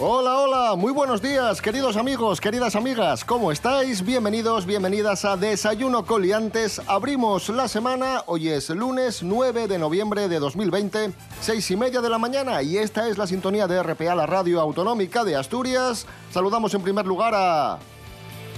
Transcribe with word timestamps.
Hola, 0.00 0.36
hola, 0.36 0.76
muy 0.76 0.92
buenos 0.92 1.20
días, 1.20 1.60
queridos 1.60 1.96
amigos, 1.96 2.40
queridas 2.40 2.76
amigas, 2.76 3.24
¿cómo 3.24 3.50
estáis? 3.50 4.04
Bienvenidos, 4.04 4.64
bienvenidas 4.64 5.24
a 5.24 5.36
Desayuno 5.36 6.06
Coliantes. 6.06 6.80
Abrimos 6.86 7.48
la 7.48 7.66
semana, 7.66 8.22
hoy 8.26 8.48
es 8.48 8.70
lunes 8.70 9.24
9 9.24 9.66
de 9.66 9.76
noviembre 9.76 10.28
de 10.28 10.38
2020, 10.38 11.12
seis 11.40 11.68
y 11.72 11.76
media 11.76 12.00
de 12.00 12.10
la 12.10 12.18
mañana, 12.18 12.62
y 12.62 12.78
esta 12.78 13.08
es 13.08 13.18
la 13.18 13.26
sintonía 13.26 13.66
de 13.66 13.82
RPA, 13.82 14.14
la 14.14 14.26
radio 14.26 14.60
autonómica 14.60 15.24
de 15.24 15.34
Asturias. 15.34 16.06
Saludamos 16.30 16.72
en 16.74 16.82
primer 16.82 17.04
lugar 17.04 17.34
a. 17.34 17.80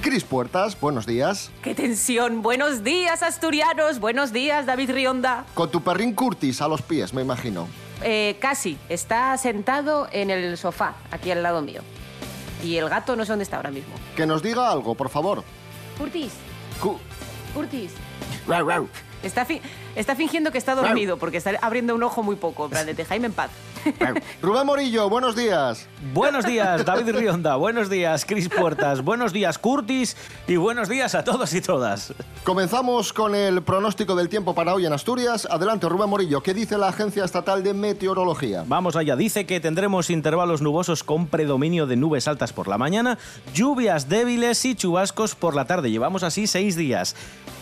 Cris 0.03 0.25
Puertas, 0.25 0.79
buenos 0.79 1.07
días. 1.07 1.51
¡Qué 1.63 1.75
tensión! 1.75 2.43
Buenos 2.43 2.85
días, 2.85 3.23
asturianos. 3.23 3.99
Buenos 3.99 4.35
días, 4.35 4.67
David 4.67 4.91
Rionda. 4.91 5.47
Con 5.55 5.71
tu 5.71 5.81
perrín 5.81 6.15
Curtis 6.15 6.61
a 6.61 6.69
los 6.69 6.83
pies, 6.83 7.15
me 7.15 7.23
imagino. 7.23 7.67
Eh, 8.03 8.37
casi. 8.41 8.79
Está 8.89 9.37
sentado 9.39 10.09
en 10.13 10.31
el 10.31 10.57
sofá, 10.57 10.95
aquí 11.11 11.31
al 11.31 11.43
lado 11.43 11.63
mío. 11.63 11.83
Y 12.63 12.77
el 12.77 12.89
gato 12.89 13.17
no 13.17 13.25
sé 13.25 13.33
dónde 13.33 13.45
está 13.45 13.57
ahora 13.57 13.71
mismo. 13.71 13.95
Que 14.17 14.27
nos 14.27 14.43
diga 14.43 14.71
algo, 14.71 14.95
por 14.95 15.09
favor. 15.09 15.43
Curtis. 15.99 16.33
Cu- 16.81 16.99
Curtis. 17.55 17.93
Está, 19.23 19.45
fi- 19.45 19.61
está 19.97 20.17
fingiendo 20.17 20.51
que 20.51 20.59
está 20.59 20.75
dormido 20.75 21.17
porque 21.19 21.37
está 21.37 21.53
abriendo 21.63 21.95
un 21.95 22.03
ojo 22.03 22.23
muy 22.23 22.37
poco. 22.37 22.65
En 22.65 22.71
plan, 22.71 22.87
de 22.87 23.05
Jaime 23.05 23.27
en 23.27 23.33
paz. 23.33 23.51
Rubén 24.43 24.67
Morillo, 24.67 25.09
buenos 25.09 25.35
días. 25.37 25.87
Buenos 26.13 26.45
días, 26.45 26.85
David 26.85 27.15
Rionda. 27.17 27.57
Buenos 27.57 27.89
días, 27.89 28.25
Cris 28.25 28.49
Puertas. 28.49 29.03
Buenos 29.03 29.33
días, 29.33 29.59
Curtis. 29.59 30.17
Y 30.47 30.57
buenos 30.57 30.89
días 30.89 31.15
a 31.15 31.25
todos 31.25 31.53
y 31.55 31.61
todas. 31.61 32.13
Comenzamos 32.45 33.13
con 33.13 33.35
el 33.35 33.63
pronóstico 33.63 34.15
del 34.17 34.29
tiempo 34.29 34.55
para 34.55 34.75
hoy 34.75 34.87
en 34.87 34.93
Asturias. 34.93 35.47
Adelante, 35.51 35.89
Rubén 35.89 36.11
Morillo, 36.11 36.43
¿qué 36.43 36.53
dice 36.55 36.77
la 36.79 36.89
Agencia 36.89 37.25
Estatal 37.25 37.63
de 37.63 37.73
Meteorología? 37.75 38.65
Vamos 38.67 38.97
allá. 38.97 39.17
Dice 39.17 39.47
que 39.47 39.61
tendremos 39.61 40.11
intervalos 40.11 40.61
nubosos 40.63 41.03
con 41.05 41.27
predominio 41.27 41.87
de 41.87 41.97
nubes 41.97 42.29
altas 42.29 42.53
por 42.53 42.69
la 42.69 42.79
mañana, 42.79 43.19
lluvias 43.55 44.09
débiles 44.09 44.65
y 44.65 44.75
chubascos 44.75 45.35
por 45.35 45.55
la 45.55 45.65
tarde. 45.67 45.91
Llevamos 45.91 46.23
así 46.23 46.47
seis 46.47 46.77
días. 46.77 47.17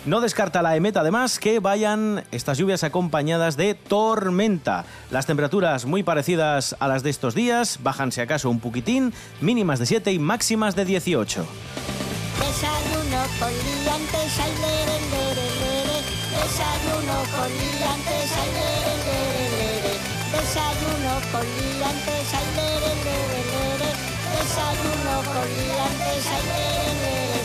No 0.06 0.20
descarta 0.20 0.62
la 0.62 0.74
EMET 0.76 0.96
además 0.96 1.38
que 1.38 1.47
vayan 1.60 2.24
estas 2.30 2.58
lluvias 2.58 2.84
acompañadas 2.84 3.56
de 3.56 3.74
tormenta. 3.74 4.84
Las 5.10 5.26
temperaturas 5.26 5.86
muy 5.86 6.02
parecidas 6.02 6.76
a 6.78 6.88
las 6.88 7.02
de 7.02 7.10
estos 7.10 7.34
días, 7.34 7.78
bajan 7.82 8.12
si 8.12 8.20
acaso 8.20 8.50
un 8.50 8.60
poquitín, 8.60 9.14
mínimas 9.40 9.78
de 9.78 9.86
7 9.86 10.12
y 10.12 10.18
máximas 10.18 10.76
de 10.76 10.84
18. 10.84 11.46
Desayuno 12.38 13.20
con 13.40 13.50
liantes, 13.50 14.32
ay, 14.44 14.52
lere, 14.62 14.96
lere. 15.12 15.48
Desayuno 16.36 17.16
con 17.34 17.48
liantes, 17.48 18.30
ay, 18.38 18.50
lere, 18.58 18.94
lere. 19.08 19.94
Desayuno 20.34 21.14
con 21.32 21.46
liantes, 21.56 22.28
ay, 22.38 22.48
lere, 22.58 22.92
lere. 23.04 23.90
Desayuno 24.36 25.14
con 25.32 25.48
liantes, 25.58 26.24
ay, 26.36 26.44
lere, 26.52 26.92
lere. 27.02 27.37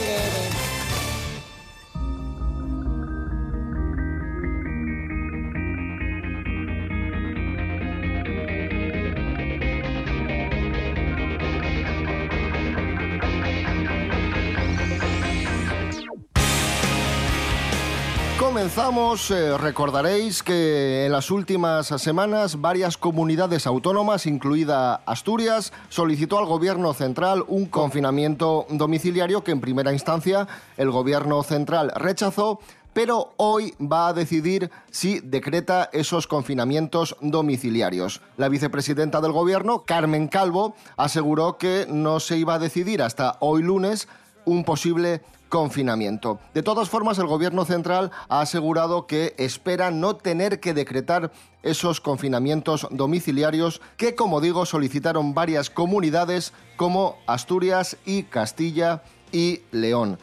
Comenzamos, 18.64 19.30
eh, 19.30 19.58
recordaréis 19.58 20.42
que 20.42 21.06
en 21.06 21.12
las 21.12 21.32
últimas 21.32 21.88
semanas 21.88 22.62
varias 22.62 22.96
comunidades 22.96 23.68
autónomas, 23.68 24.26
incluida 24.26 25.02
Asturias, 25.06 25.74
solicitó 25.90 26.40
al 26.40 26.46
gobierno 26.46 26.94
central 26.94 27.44
un 27.50 27.66
confinamiento 27.66 28.66
domiciliario 28.70 29.44
que 29.44 29.52
en 29.52 29.60
primera 29.60 29.92
instancia 29.92 30.48
el 30.78 30.92
gobierno 30.92 31.44
central 31.44 31.92
rechazó, 31.94 32.62
pero 32.94 33.34
hoy 33.36 33.74
va 33.82 34.08
a 34.08 34.14
decidir 34.14 34.72
si 34.90 35.20
decreta 35.20 35.90
esos 35.92 36.26
confinamientos 36.26 37.18
domiciliarios. 37.20 38.22
La 38.38 38.48
vicepresidenta 38.48 39.20
del 39.20 39.34
gobierno, 39.34 39.84
Carmen 39.84 40.30
Calvo, 40.30 40.74
aseguró 40.96 41.58
que 41.58 41.86
no 41.90 42.22
se 42.22 42.38
iba 42.38 42.54
a 42.54 42.60
decidir 42.60 43.02
hasta 43.02 43.36
hoy 43.42 43.62
lunes 43.62 44.08
un 44.46 44.64
posible 44.64 45.22
confinamiento. 45.54 46.40
De 46.56 46.64
todas 46.64 46.90
formas, 46.90 47.20
el 47.20 47.28
gobierno 47.28 47.64
central 47.64 48.10
ha 48.28 48.42
asegurado 48.42 49.06
que 49.06 49.36
espera 49.38 49.92
no 49.92 50.16
tener 50.16 50.60
que 50.60 50.74
decretar 50.74 51.32
esos 51.62 52.02
confinamientos 52.02 52.88
domiciliarios 52.90 53.80
que, 53.96 54.16
como 54.16 54.42
digo, 54.42 54.66
solicitaron 54.66 55.36
varias 55.36 55.70
comunidades 55.70 56.54
como 56.76 57.20
Asturias 57.28 57.98
y 58.04 58.24
Castilla 58.24 59.04
y 59.32 59.62
León. 59.70 60.18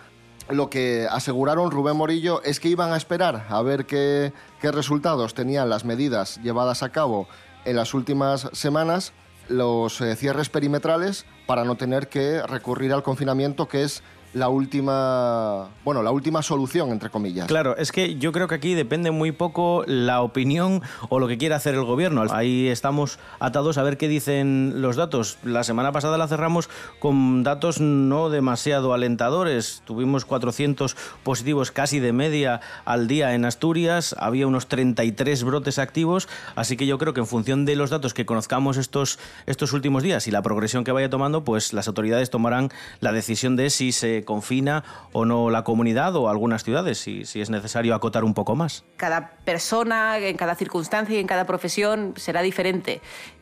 Lo 0.48 0.68
que 0.68 1.06
aseguraron 1.08 1.70
Rubén 1.70 1.96
Morillo 1.96 2.42
es 2.42 2.58
que 2.58 2.66
iban 2.68 2.92
a 2.92 2.96
esperar 2.96 3.46
a 3.50 3.62
ver 3.62 3.86
qué, 3.86 4.32
qué 4.60 4.72
resultados 4.72 5.34
tenían 5.34 5.70
las 5.70 5.84
medidas 5.84 6.40
llevadas 6.42 6.82
a 6.82 6.88
cabo 6.88 7.28
en 7.64 7.76
las 7.76 7.94
últimas 7.94 8.48
semanas, 8.52 9.12
los 9.48 10.00
eh, 10.00 10.16
cierres 10.16 10.48
perimetrales, 10.48 11.24
para 11.46 11.62
no 11.62 11.76
tener 11.76 12.08
que 12.08 12.42
recurrir 12.42 12.92
al 12.92 13.04
confinamiento, 13.04 13.68
que 13.68 13.84
es 13.84 14.02
la 14.32 14.48
última, 14.48 15.68
bueno, 15.84 16.02
la 16.02 16.12
última 16.12 16.42
solución, 16.42 16.90
entre 16.90 17.10
comillas. 17.10 17.46
Claro, 17.48 17.76
es 17.76 17.90
que 17.90 18.16
yo 18.16 18.32
creo 18.32 18.46
que 18.48 18.54
aquí 18.54 18.74
depende 18.74 19.10
muy 19.10 19.32
poco 19.32 19.84
la 19.86 20.22
opinión 20.22 20.82
o 21.08 21.18
lo 21.18 21.26
que 21.26 21.38
quiera 21.38 21.56
hacer 21.56 21.74
el 21.74 21.84
gobierno. 21.84 22.24
Ahí 22.30 22.68
estamos 22.68 23.18
atados 23.40 23.78
a 23.78 23.82
ver 23.82 23.96
qué 23.96 24.08
dicen 24.08 24.74
los 24.76 24.96
datos. 24.96 25.38
La 25.42 25.64
semana 25.64 25.90
pasada 25.92 26.16
la 26.16 26.28
cerramos 26.28 26.68
con 27.00 27.42
datos 27.42 27.80
no 27.80 28.30
demasiado 28.30 28.94
alentadores. 28.94 29.82
Tuvimos 29.84 30.24
400 30.24 30.96
positivos 31.24 31.72
casi 31.72 31.98
de 31.98 32.12
media 32.12 32.60
al 32.84 33.08
día 33.08 33.34
en 33.34 33.44
Asturias. 33.44 34.14
Había 34.18 34.46
unos 34.46 34.68
33 34.68 35.42
brotes 35.42 35.78
activos. 35.78 36.28
Así 36.54 36.76
que 36.76 36.86
yo 36.86 36.98
creo 36.98 37.14
que 37.14 37.20
en 37.20 37.26
función 37.26 37.64
de 37.64 37.74
los 37.74 37.90
datos 37.90 38.14
que 38.14 38.26
conozcamos 38.26 38.76
estos, 38.76 39.18
estos 39.46 39.72
últimos 39.72 40.02
días 40.02 40.28
y 40.28 40.30
la 40.30 40.42
progresión 40.42 40.84
que 40.84 40.92
vaya 40.92 41.10
tomando, 41.10 41.42
pues 41.42 41.72
las 41.72 41.88
autoridades 41.88 42.30
tomarán 42.30 42.70
la 43.00 43.12
decisión 43.12 43.56
de 43.56 43.70
si 43.70 43.90
se 43.92 44.19
confina 44.24 44.84
o 45.12 45.24
no 45.24 45.50
la 45.50 45.64
comunidad 45.64 46.14
o 46.16 46.28
algunas 46.28 46.64
ciudades, 46.64 46.98
si, 46.98 47.22
es 47.22 47.50
necesario 47.50 47.94
acotar 47.94 48.24
un 48.24 48.34
poco 48.34 48.56
más. 48.56 48.84
Cada 48.96 49.36
persona, 49.44 50.18
en 50.18 50.36
cada 50.36 50.54
circunstancia 50.54 51.16
y 51.16 51.20
en 51.20 51.26
cada 51.26 51.46
profesión 51.46 52.14
será 52.16 52.42
diferente. 52.42 53.00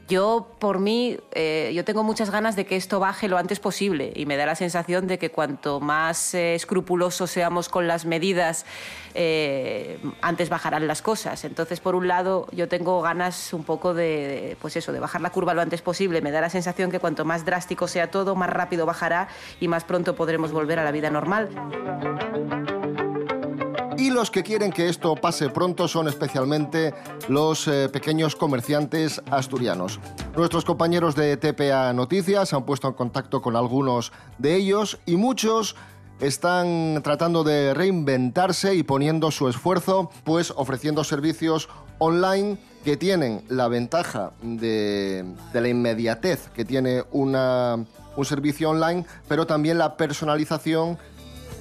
Yo, 0.08 0.48
por 0.58 0.78
mí, 0.78 1.18
eh, 1.32 1.70
yo 1.74 1.84
tengo 1.84 2.02
muchas 2.02 2.30
ganas 2.30 2.56
de 2.56 2.64
que 2.64 2.76
esto 2.76 2.98
baje 2.98 3.28
lo 3.28 3.36
antes 3.36 3.60
posible 3.60 4.10
y 4.16 4.24
me 4.24 4.38
da 4.38 4.46
la 4.46 4.54
sensación 4.54 5.06
de 5.06 5.18
que 5.18 5.30
cuanto 5.30 5.80
más 5.80 6.32
eh, 6.32 6.54
escrupulosos 6.54 7.30
seamos 7.30 7.68
con 7.68 7.86
las 7.86 8.06
medidas, 8.06 8.64
eh, 9.14 9.98
antes 10.22 10.48
bajarán 10.48 10.86
las 10.86 11.02
cosas. 11.02 11.44
Entonces, 11.44 11.80
por 11.80 11.94
un 11.94 12.08
lado, 12.08 12.46
yo 12.52 12.68
tengo 12.68 13.02
ganas 13.02 13.52
un 13.52 13.64
poco 13.64 13.92
de, 13.92 14.56
pues 14.62 14.76
eso, 14.76 14.92
de 14.92 15.00
bajar 15.00 15.20
la 15.20 15.28
curva 15.28 15.52
lo 15.52 15.60
antes 15.60 15.82
posible. 15.82 16.22
Me 16.22 16.30
da 16.30 16.40
la 16.40 16.48
sensación 16.48 16.90
que 16.90 17.00
cuanto 17.00 17.26
más 17.26 17.44
drástico 17.44 17.86
sea 17.86 18.10
todo, 18.10 18.34
más 18.34 18.48
rápido 18.48 18.86
bajará 18.86 19.28
y 19.60 19.68
más 19.68 19.84
pronto 19.84 20.16
podremos 20.16 20.52
volver 20.52 20.78
a 20.78 20.84
la 20.84 20.90
vida 20.90 21.10
normal. 21.10 21.50
Y 23.98 24.10
los 24.10 24.30
que 24.30 24.44
quieren 24.44 24.70
que 24.70 24.88
esto 24.88 25.16
pase 25.16 25.50
pronto 25.50 25.88
son 25.88 26.06
especialmente 26.06 26.94
los 27.28 27.66
eh, 27.66 27.88
pequeños 27.88 28.36
comerciantes 28.36 29.20
asturianos. 29.28 29.98
Nuestros 30.36 30.64
compañeros 30.64 31.16
de 31.16 31.36
TPA 31.36 31.92
Noticias 31.92 32.52
han 32.52 32.64
puesto 32.64 32.86
en 32.86 32.94
contacto 32.94 33.42
con 33.42 33.56
algunos 33.56 34.12
de 34.38 34.54
ellos 34.54 35.00
y 35.04 35.16
muchos 35.16 35.74
están 36.20 37.00
tratando 37.02 37.42
de 37.42 37.74
reinventarse 37.74 38.76
y 38.76 38.84
poniendo 38.84 39.32
su 39.32 39.48
esfuerzo, 39.48 40.12
pues 40.22 40.52
ofreciendo 40.54 41.02
servicios 41.02 41.68
online 41.98 42.56
que 42.84 42.96
tienen 42.96 43.42
la 43.48 43.66
ventaja 43.66 44.30
de, 44.42 45.24
la 45.52 45.68
inmediatez 45.68 46.50
que 46.50 46.64
tiene 46.64 47.02
un 47.10 47.34
servicio 48.22 48.70
online, 48.70 49.04
pero 49.26 49.44
también 49.44 49.76
la 49.76 49.96
personalización 49.96 50.98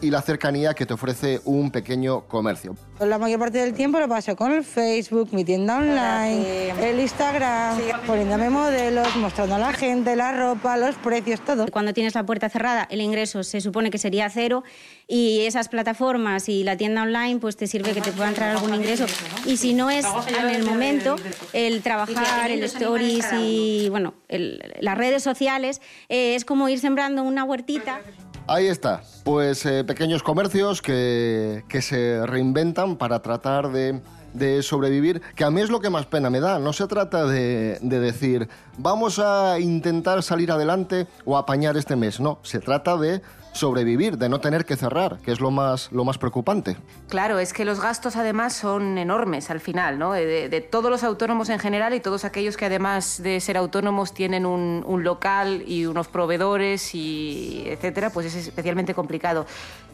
y 0.02 0.10
la 0.10 0.22
cercanía 0.22 0.74
que 0.74 0.86
te 0.86 0.94
ofrece 0.94 1.42
un 1.46 1.72
pequeño 1.72 2.28
comercio. 2.28 2.76
La 3.00 3.18
mayor 3.18 3.40
parte 3.40 3.60
del 3.60 3.74
tiempo 3.74 4.00
lo 4.00 4.08
paso 4.08 4.36
con 4.36 4.52
el 4.52 4.64
Facebook, 4.64 5.30
mi 5.32 5.44
tienda 5.44 5.78
online, 5.78 6.70
el 6.82 7.00
Instagram, 7.00 7.78
poniéndome 8.06 8.50
modelos, 8.50 9.16
mostrando 9.18 9.56
a 9.56 9.60
la 9.60 9.74
gente 9.74 10.16
la 10.16 10.32
ropa, 10.32 10.78
los 10.78 10.96
precios, 10.96 11.42
todo. 11.42 11.68
Cuando 11.72 11.94
tienes 11.94 12.16
la 12.16 12.26
puerta 12.26 12.50
cerrada, 12.50 12.88
el 12.90 13.02
ingreso 13.02 13.44
se 13.44 13.62
supone 13.62 13.92
que 13.92 13.98
sería 13.98 14.30
cero 14.30 14.64
y 15.08 15.42
esas 15.46 15.70
plataformas 15.70 16.50
y 16.50 16.64
la 16.64 16.76
tienda 16.76 17.04
online 17.04 17.40
pues 17.40 17.56
te 17.56 17.68
sirve 17.68 17.94
que 17.94 18.02
te 18.02 18.12
pueda 18.12 18.30
entrar 18.30 18.50
algún 18.50 18.74
ingreso. 18.74 19.06
Y 19.46 19.58
si 19.58 19.74
no 19.74 19.90
es 19.90 20.06
en 20.28 20.50
el 20.50 20.64
momento, 20.64 21.16
el 21.54 21.82
trabajar, 21.82 22.52
el 22.52 22.64
stories 22.64 23.26
y 23.34 23.88
bueno, 23.90 24.14
las 24.28 24.98
redes 24.98 25.24
sociales 25.24 25.82
eh, 26.10 26.36
es 26.36 26.46
como 26.46 26.68
ir 26.70 26.80
sembrando 26.80 27.24
una 27.24 27.44
huertita. 27.44 28.02
Ahí 28.50 28.68
está, 28.68 29.02
pues 29.26 29.66
eh, 29.66 29.84
pequeños 29.84 30.24
comercios 30.24 30.82
que, 30.82 31.66
que, 31.68 31.82
se 31.82 32.26
reinventan 32.26 32.96
para 32.96 33.22
tratar 33.22 33.74
de, 33.74 34.00
de, 34.34 34.64
sobrevivir, 34.64 35.22
que 35.36 35.44
a 35.44 35.52
mí 35.52 35.60
es 35.60 35.70
lo 35.70 35.82
que 35.82 35.90
más 35.90 36.06
pena 36.06 36.30
me 36.30 36.40
da. 36.40 36.58
No 36.58 36.72
se 36.72 36.88
trata 36.88 37.26
de, 37.26 37.78
de, 37.82 38.00
decir, 38.00 38.48
vamos 38.78 39.20
a 39.20 39.60
intentar 39.60 40.24
salir 40.24 40.50
adelante 40.50 41.08
o 41.26 41.38
apañar 41.38 41.76
este 41.76 41.98
mes, 41.98 42.22
no, 42.22 42.40
se 42.44 42.60
trata 42.60 42.96
de 42.96 43.22
sobrevivir, 43.58 44.18
de 44.18 44.30
no 44.30 44.40
tener 44.40 44.66
que 44.66 44.76
cerrar, 44.76 45.18
que 45.20 45.32
es 45.32 45.40
lo 45.40 45.52
más, 45.52 45.92
lo 45.92 46.06
más 46.06 46.18
preocupante. 46.18 46.78
Claro, 47.10 47.40
es 47.40 47.54
que 47.54 47.66
los 47.66 47.82
gastos 47.82 48.16
además 48.16 48.54
son 48.54 48.98
enormes 48.98 49.50
al 49.50 49.60
final, 49.60 50.00
¿no? 50.00 50.14
De, 50.14 50.68
todos 50.72 50.90
los 50.90 51.04
autónomos 51.04 51.50
en 51.50 51.60
general 51.60 51.94
y 51.94 52.00
todos 52.00 52.26
aquellos 52.26 52.58
que 52.58 52.66
además 52.66 53.22
de 53.22 53.40
ser 53.40 53.58
autónomos 53.58 54.14
tienen 54.14 54.46
un, 54.46 54.84
un 54.86 55.04
local 55.04 55.64
y 55.68 55.86
unos 55.86 56.08
proveedores 56.08 56.96
y 56.96 57.64
etcétera, 57.68 58.10
pues 58.10 58.28
es 58.28 58.36
especialmente 58.36 58.94
complicado. 58.94 59.46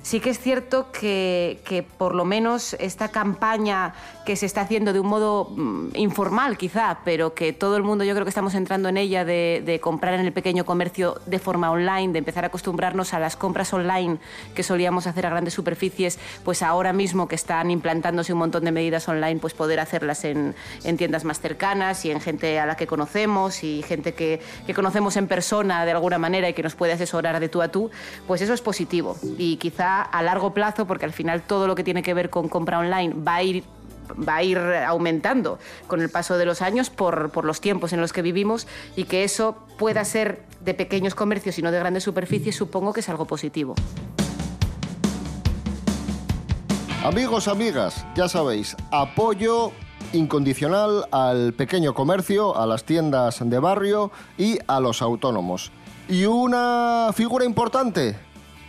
Sí 0.04 0.20
que 0.20 0.32
es 0.32 0.40
cierto 0.40 0.92
que, 0.92 1.62
que, 1.64 1.82
por 1.82 2.14
lo 2.14 2.26
menos 2.26 2.74
esta 2.74 3.08
campaña 3.08 3.94
que 4.26 4.36
se 4.36 4.46
está 4.46 4.60
haciendo 4.60 4.92
de 4.92 5.00
un 5.00 5.08
modo 5.08 5.46
mm, 5.56 5.96
informal 5.96 6.58
quizá, 6.58 7.00
pero 7.06 7.34
que 7.34 7.54
todo 7.54 7.78
el 7.78 7.84
mundo 7.84 8.04
yo 8.04 8.14
creo 8.14 8.26
que 8.26 8.30
estamos 8.30 8.54
entrando 8.54 8.90
en 8.90 8.98
ella 8.98 9.24
de, 9.24 9.80
comprar 9.82 10.16
en 10.16 10.20
el 10.20 10.34
pequeño 10.34 10.66
comercio 10.66 11.22
de 11.26 11.40
forma 11.40 11.72
online, 11.72 12.12
de 12.12 12.20
empezar 12.20 12.44
a 12.44 12.48
acostumbrarnos 12.48 13.14
a 13.14 13.20
las 13.20 13.38
compras 13.38 13.74
online 13.74 14.18
que 14.54 14.62
solíamos 14.62 15.08
hacer 15.08 15.26
a 15.26 15.30
grandes 15.30 15.54
superficies, 15.54 16.20
pues 16.44 16.64
ahora 16.64 16.92
mismo 16.92 17.30
que 17.30 17.36
están 17.36 17.72
implantándose 17.72 18.34
un 18.34 18.40
montón 18.40 18.66
de 18.66 18.74
medidas 18.74 19.08
online, 19.08 19.40
pues 19.40 19.54
poder 19.54 19.80
hacerlas 19.80 20.26
en, 20.26 20.54
en 20.84 20.98
tiendas 20.98 21.24
más 21.24 21.40
cercanas 21.40 22.04
y 22.04 22.12
en 22.12 22.20
gente 22.20 22.60
a 22.60 22.66
la 22.66 22.76
que 22.76 22.88
conocemos 22.88 23.64
y 23.64 23.82
gente 23.84 24.14
que 24.14 24.42
conocemos 24.76 25.16
en 25.16 25.28
persona 25.28 25.86
de 25.86 25.92
alguna 25.92 26.18
manera 26.18 26.50
y 26.50 26.54
que 26.54 26.62
nos 26.62 26.76
puede 26.76 26.92
asesorar 26.92 27.40
de 27.40 27.48
tú 27.48 27.62
a 27.62 27.70
tú, 27.70 27.90
pues 28.28 28.42
eso 28.42 28.54
es 28.54 28.62
positivo. 28.62 29.16
Y 29.38 29.56
quizá 29.56 29.93
a 30.02 30.24
largo 30.24 30.54
plazo, 30.54 30.86
porque 30.86 31.06
al 31.06 31.14
final 31.14 31.42
todo 31.42 31.68
lo 31.68 31.76
que 31.76 31.84
tiene 31.84 32.04
que 32.04 32.14
ver 32.14 32.30
con 32.30 32.50
compra 32.50 32.80
online 32.80 33.14
va 33.16 33.36
a 33.36 33.44
ir 33.44 33.64
va 34.28 34.36
a 34.36 34.44
ir 34.44 34.58
aumentando 34.58 35.60
con 35.88 36.02
el 36.02 36.10
paso 36.10 36.38
de 36.38 36.46
los 36.46 36.62
años 36.62 36.90
por, 36.90 37.32
por, 37.32 37.46
los 37.46 37.62
tiempos 37.62 37.94
en 37.94 38.02
los 38.02 38.12
que 38.12 38.22
vivimos 38.22 38.68
y 38.98 39.06
que 39.06 39.24
eso 39.24 39.56
pueda 39.78 40.04
ser 40.04 40.44
de 40.60 40.74
pequeños 40.74 41.16
comercios 41.16 41.58
y 41.58 41.62
no 41.62 41.72
de 41.72 41.80
grandes 41.80 42.04
superficies, 42.04 42.56
supongo 42.56 42.92
que 42.92 43.00
es 43.00 43.10
algo 43.10 43.26
positivo. 43.26 43.76
Amigos, 47.04 47.48
amigas, 47.48 48.06
ya 48.16 48.30
sabéis, 48.30 48.78
apoyo 48.92 49.72
incondicional 50.14 51.06
al 51.12 51.54
pequeño 51.54 51.94
comercio, 51.94 52.58
a 52.58 52.66
las 52.66 52.86
tiendas 52.86 53.40
de 53.44 53.60
barrio 53.60 54.12
y 54.38 54.60
a 54.68 54.80
los 54.80 55.02
autónomos. 55.02 55.72
Y 56.08 56.26
una 56.26 57.10
figura 57.14 57.46
importante, 57.46 58.16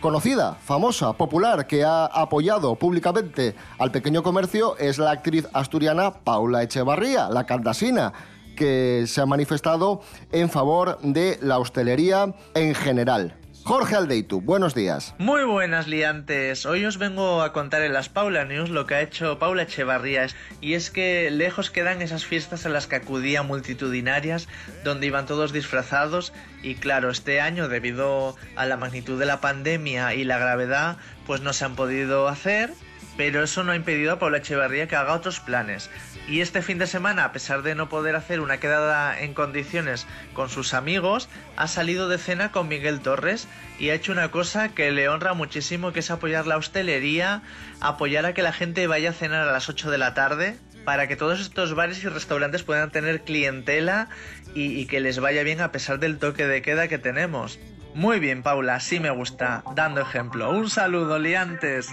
conocida, 0.05 0.53
famosa, 0.63 1.13
popular, 1.13 1.65
que 1.65 1.83
ha 1.83 2.05
apoyado 2.05 2.75
públicamente 2.75 3.55
al 3.79 3.89
pequeño 3.89 4.21
comercio 4.21 4.77
es 4.77 4.99
la 4.99 5.09
actriz 5.09 5.47
asturiana 5.51 6.13
Paula 6.23 6.61
Echevarría, 6.61 7.27
la 7.27 7.47
candasina 7.47 8.13
que 8.55 9.05
se 9.07 9.21
ha 9.21 9.25
manifestado 9.25 10.01
en 10.31 10.51
favor 10.51 10.99
de 11.01 11.39
la 11.41 11.57
hostelería 11.57 12.35
en 12.53 12.75
general. 12.75 13.35
Jorge 13.65 13.95
Aldeitu, 13.95 14.41
buenos 14.41 14.75
días. 14.75 15.15
Muy 15.17 15.43
buenas, 15.43 15.87
liantes. 15.87 16.67
Hoy 16.67 16.85
os 16.85 16.99
vengo 16.99 17.41
a 17.41 17.51
contar 17.51 17.81
en 17.81 17.93
las 17.93 18.09
Paula 18.09 18.45
News 18.45 18.69
lo 18.69 18.85
que 18.85 18.93
ha 18.93 19.01
hecho 19.01 19.39
Paula 19.39 19.63
Echevarría. 19.63 20.27
Y 20.61 20.75
es 20.75 20.91
que 20.91 21.31
lejos 21.31 21.71
quedan 21.71 22.03
esas 22.03 22.25
fiestas 22.25 22.67
a 22.67 22.69
las 22.69 22.85
que 22.85 22.97
acudía 22.97 23.41
multitudinarias, 23.41 24.47
donde 24.83 25.07
iban 25.07 25.25
todos 25.25 25.51
disfrazados. 25.51 26.31
Y 26.61 26.75
claro, 26.75 27.09
este 27.09 27.41
año, 27.41 27.67
debido 27.67 28.35
a 28.55 28.67
la 28.67 28.77
magnitud 28.77 29.17
de 29.17 29.25
la 29.25 29.41
pandemia 29.41 30.13
y 30.13 30.25
la 30.25 30.37
gravedad, 30.37 30.97
pues 31.25 31.41
no 31.41 31.51
se 31.51 31.65
han 31.65 31.75
podido 31.75 32.27
hacer. 32.27 32.69
Pero 33.17 33.43
eso 33.43 33.63
no 33.63 33.71
ha 33.71 33.75
impedido 33.75 34.13
a 34.13 34.19
Paula 34.19 34.39
Echevarría 34.39 34.87
que 34.87 34.95
haga 34.95 35.13
otros 35.13 35.39
planes. 35.39 35.89
Y 36.27 36.41
este 36.41 36.61
fin 36.61 36.77
de 36.77 36.87
semana, 36.87 37.23
a 37.23 37.31
pesar 37.31 37.61
de 37.61 37.75
no 37.75 37.87
poder 37.87 38.15
hacer 38.15 38.39
una 38.39 38.59
quedada 38.59 39.19
en 39.19 39.33
condiciones 39.33 40.05
con 40.33 40.49
sus 40.49 40.73
amigos, 40.73 41.29
ha 41.55 41.67
salido 41.67 42.09
de 42.09 42.17
cena 42.17 42.51
con 42.51 42.67
Miguel 42.67 42.99
Torres 42.99 43.47
y 43.79 43.89
ha 43.89 43.93
hecho 43.93 44.11
una 44.11 44.31
cosa 44.31 44.69
que 44.69 44.91
le 44.91 45.07
honra 45.07 45.33
muchísimo, 45.33 45.93
que 45.93 45.99
es 45.99 46.11
apoyar 46.11 46.47
la 46.47 46.57
hostelería, 46.57 47.41
apoyar 47.79 48.25
a 48.25 48.33
que 48.33 48.41
la 48.41 48.53
gente 48.53 48.87
vaya 48.87 49.11
a 49.11 49.13
cenar 49.13 49.47
a 49.47 49.51
las 49.51 49.69
8 49.69 49.91
de 49.91 49.97
la 49.97 50.13
tarde, 50.13 50.57
para 50.83 51.07
que 51.07 51.15
todos 51.15 51.39
estos 51.39 51.73
bares 51.73 52.03
y 52.03 52.07
restaurantes 52.07 52.63
puedan 52.63 52.91
tener 52.91 53.21
clientela 53.21 54.07
y, 54.53 54.79
y, 54.79 54.85
que 54.85 54.99
les 54.99 55.19
vaya 55.19 55.43
bien 55.43 55.59
a 55.59 55.71
pesar 55.71 55.99
del 55.99 56.19
toque 56.19 56.45
de 56.45 56.61
queda 56.61 56.87
que 56.87 56.99
tenemos. 56.99 57.59
Muy 57.95 58.19
bien, 58.19 58.43
Paula, 58.43 58.79
sí 58.79 58.99
me 58.99 59.09
gusta, 59.09 59.63
dando 59.73 60.01
ejemplo. 60.01 60.51
Un 60.51 60.69
saludo, 60.69 61.17
liantes. 61.17 61.89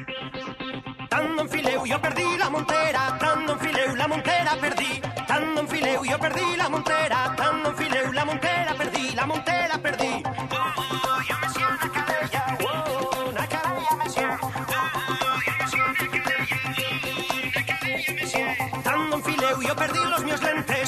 Tando 1.13 1.43
en 1.43 1.49
fileu 1.51 1.85
yo 1.85 2.01
perdí 2.01 2.39
la 2.39 2.49
montera, 2.49 3.19
tando 3.21 3.53
en 3.53 3.59
fileu 3.61 3.95
la 3.97 4.09
montera 4.09 4.57
perdí, 4.59 4.99
tando 5.29 5.61
en 5.61 5.69
fileu 5.69 6.03
yo 6.07 6.19
perdí 6.19 6.57
la 6.57 6.71
montera, 6.71 7.35
tando 7.37 7.69
en 7.69 7.77
fileu 7.77 8.13
la 8.15 8.25
montera 8.25 8.75
perdí, 8.75 9.11
la 9.15 9.27
montera 9.27 9.77
perdí. 9.77 10.23
Yo 11.29 11.37
me 11.43 11.49
siento 11.51 11.85
una 11.85 12.07
cadella, 12.07 12.59
oh, 12.65 13.29
una 13.29 13.47
cadella 13.47 13.93
me 14.03 14.09
siento. 14.09 14.51
Yo 14.73 15.53
me 15.59 15.67
siento 15.69 16.03
una 16.03 16.19
cadella, 16.25 16.57
una 17.45 17.63
cadella 17.67 18.13
me 18.15 18.27
siento. 18.27 18.81
Tando 18.83 19.17
en 19.17 19.23
fileu 19.23 19.63
yo 19.69 19.77
perdí 19.77 19.99
los 20.15 20.25
míos 20.25 20.43
lentes, 20.43 20.82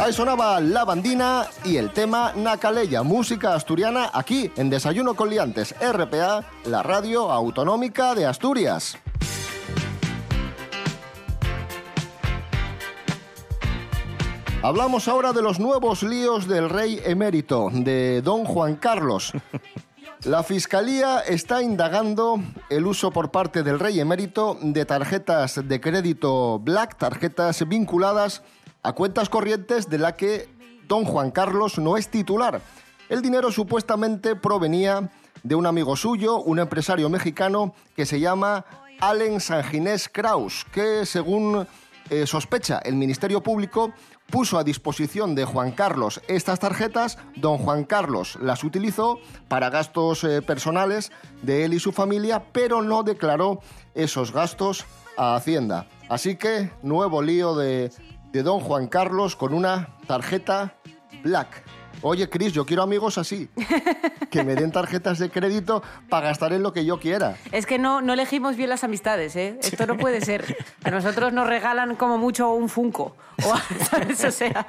Ahí 0.00 0.14
sonaba 0.14 0.60
La 0.60 0.86
Bandina 0.86 1.46
y 1.62 1.76
el 1.76 1.92
tema 1.92 2.32
Nacaleya, 2.34 3.02
música 3.02 3.54
asturiana 3.54 4.10
aquí 4.14 4.50
en 4.56 4.70
Desayuno 4.70 5.12
con 5.14 5.28
Liantes, 5.28 5.74
RPA, 5.78 6.42
la 6.64 6.82
radio 6.82 7.30
autonómica 7.30 8.14
de 8.14 8.24
Asturias. 8.24 8.96
Hablamos 14.62 15.06
ahora 15.06 15.34
de 15.34 15.42
los 15.42 15.60
nuevos 15.60 16.02
líos 16.02 16.48
del 16.48 16.70
rey 16.70 16.98
emérito, 17.04 17.68
de 17.70 18.22
don 18.22 18.46
Juan 18.46 18.76
Carlos. 18.76 19.34
La 20.24 20.42
Fiscalía 20.42 21.20
está 21.20 21.62
indagando 21.62 22.40
el 22.68 22.86
uso 22.86 23.10
por 23.10 23.30
parte 23.30 23.62
del 23.62 23.78
rey 23.78 24.00
emérito 24.00 24.58
de 24.60 24.84
tarjetas 24.84 25.66
de 25.66 25.80
crédito 25.80 26.58
Black, 26.58 26.98
tarjetas 26.98 27.66
vinculadas 27.66 28.38
a 28.40 28.44
cuentas 28.94 29.28
corrientes 29.28 29.88
de 29.88 29.98
la 29.98 30.16
que 30.16 30.48
don 30.88 31.04
Juan 31.04 31.30
Carlos 31.30 31.78
no 31.78 31.96
es 31.96 32.08
titular. 32.08 32.60
El 33.08 33.22
dinero 33.22 33.52
supuestamente 33.52 34.36
provenía 34.36 35.10
de 35.42 35.54
un 35.54 35.66
amigo 35.66 35.96
suyo, 35.96 36.38
un 36.38 36.58
empresario 36.58 37.08
mexicano 37.08 37.74
que 37.96 38.06
se 38.06 38.20
llama 38.20 38.64
Allen 39.00 39.40
Sanginés 39.40 40.08
Kraus, 40.08 40.66
que 40.72 41.06
según 41.06 41.66
eh, 42.10 42.26
sospecha 42.26 42.78
el 42.78 42.96
Ministerio 42.96 43.42
Público 43.42 43.92
puso 44.30 44.58
a 44.58 44.64
disposición 44.64 45.34
de 45.34 45.44
Juan 45.44 45.72
Carlos 45.72 46.20
estas 46.28 46.60
tarjetas, 46.60 47.18
don 47.36 47.58
Juan 47.58 47.84
Carlos 47.84 48.38
las 48.40 48.64
utilizó 48.64 49.18
para 49.48 49.70
gastos 49.70 50.24
eh, 50.24 50.42
personales 50.42 51.10
de 51.42 51.64
él 51.64 51.74
y 51.74 51.80
su 51.80 51.92
familia, 51.92 52.44
pero 52.52 52.82
no 52.82 53.02
declaró 53.02 53.60
esos 53.94 54.32
gastos 54.32 54.86
a 55.16 55.36
Hacienda. 55.36 55.86
Así 56.08 56.36
que 56.36 56.70
nuevo 56.82 57.22
lío 57.22 57.54
de, 57.54 57.90
de 58.32 58.42
don 58.42 58.60
Juan 58.60 58.86
Carlos 58.86 59.36
con 59.36 59.54
una 59.54 59.96
tarjeta 60.06 60.74
Black. 61.22 61.64
Oye, 62.02 62.30
Cris, 62.30 62.52
yo 62.54 62.64
quiero 62.64 62.82
amigos 62.82 63.18
así, 63.18 63.50
que 64.30 64.42
me 64.42 64.54
den 64.54 64.72
tarjetas 64.72 65.18
de 65.18 65.28
crédito 65.30 65.82
para 66.08 66.28
gastar 66.28 66.54
en 66.54 66.62
lo 66.62 66.72
que 66.72 66.86
yo 66.86 66.98
quiera. 66.98 67.36
Es 67.52 67.66
que 67.66 67.78
no, 67.78 68.00
no 68.00 68.14
elegimos 68.14 68.56
bien 68.56 68.70
las 68.70 68.84
amistades, 68.84 69.36
¿eh? 69.36 69.58
Esto 69.62 69.86
no 69.86 69.98
puede 69.98 70.22
ser. 70.22 70.56
A 70.82 70.90
nosotros 70.90 71.32
nos 71.32 71.46
regalan 71.46 71.96
como 71.96 72.16
mucho 72.16 72.50
un 72.52 72.70
Funko. 72.70 73.16
O, 73.44 73.54
¿sabes? 73.90 74.24
O 74.24 74.30
sea, 74.30 74.66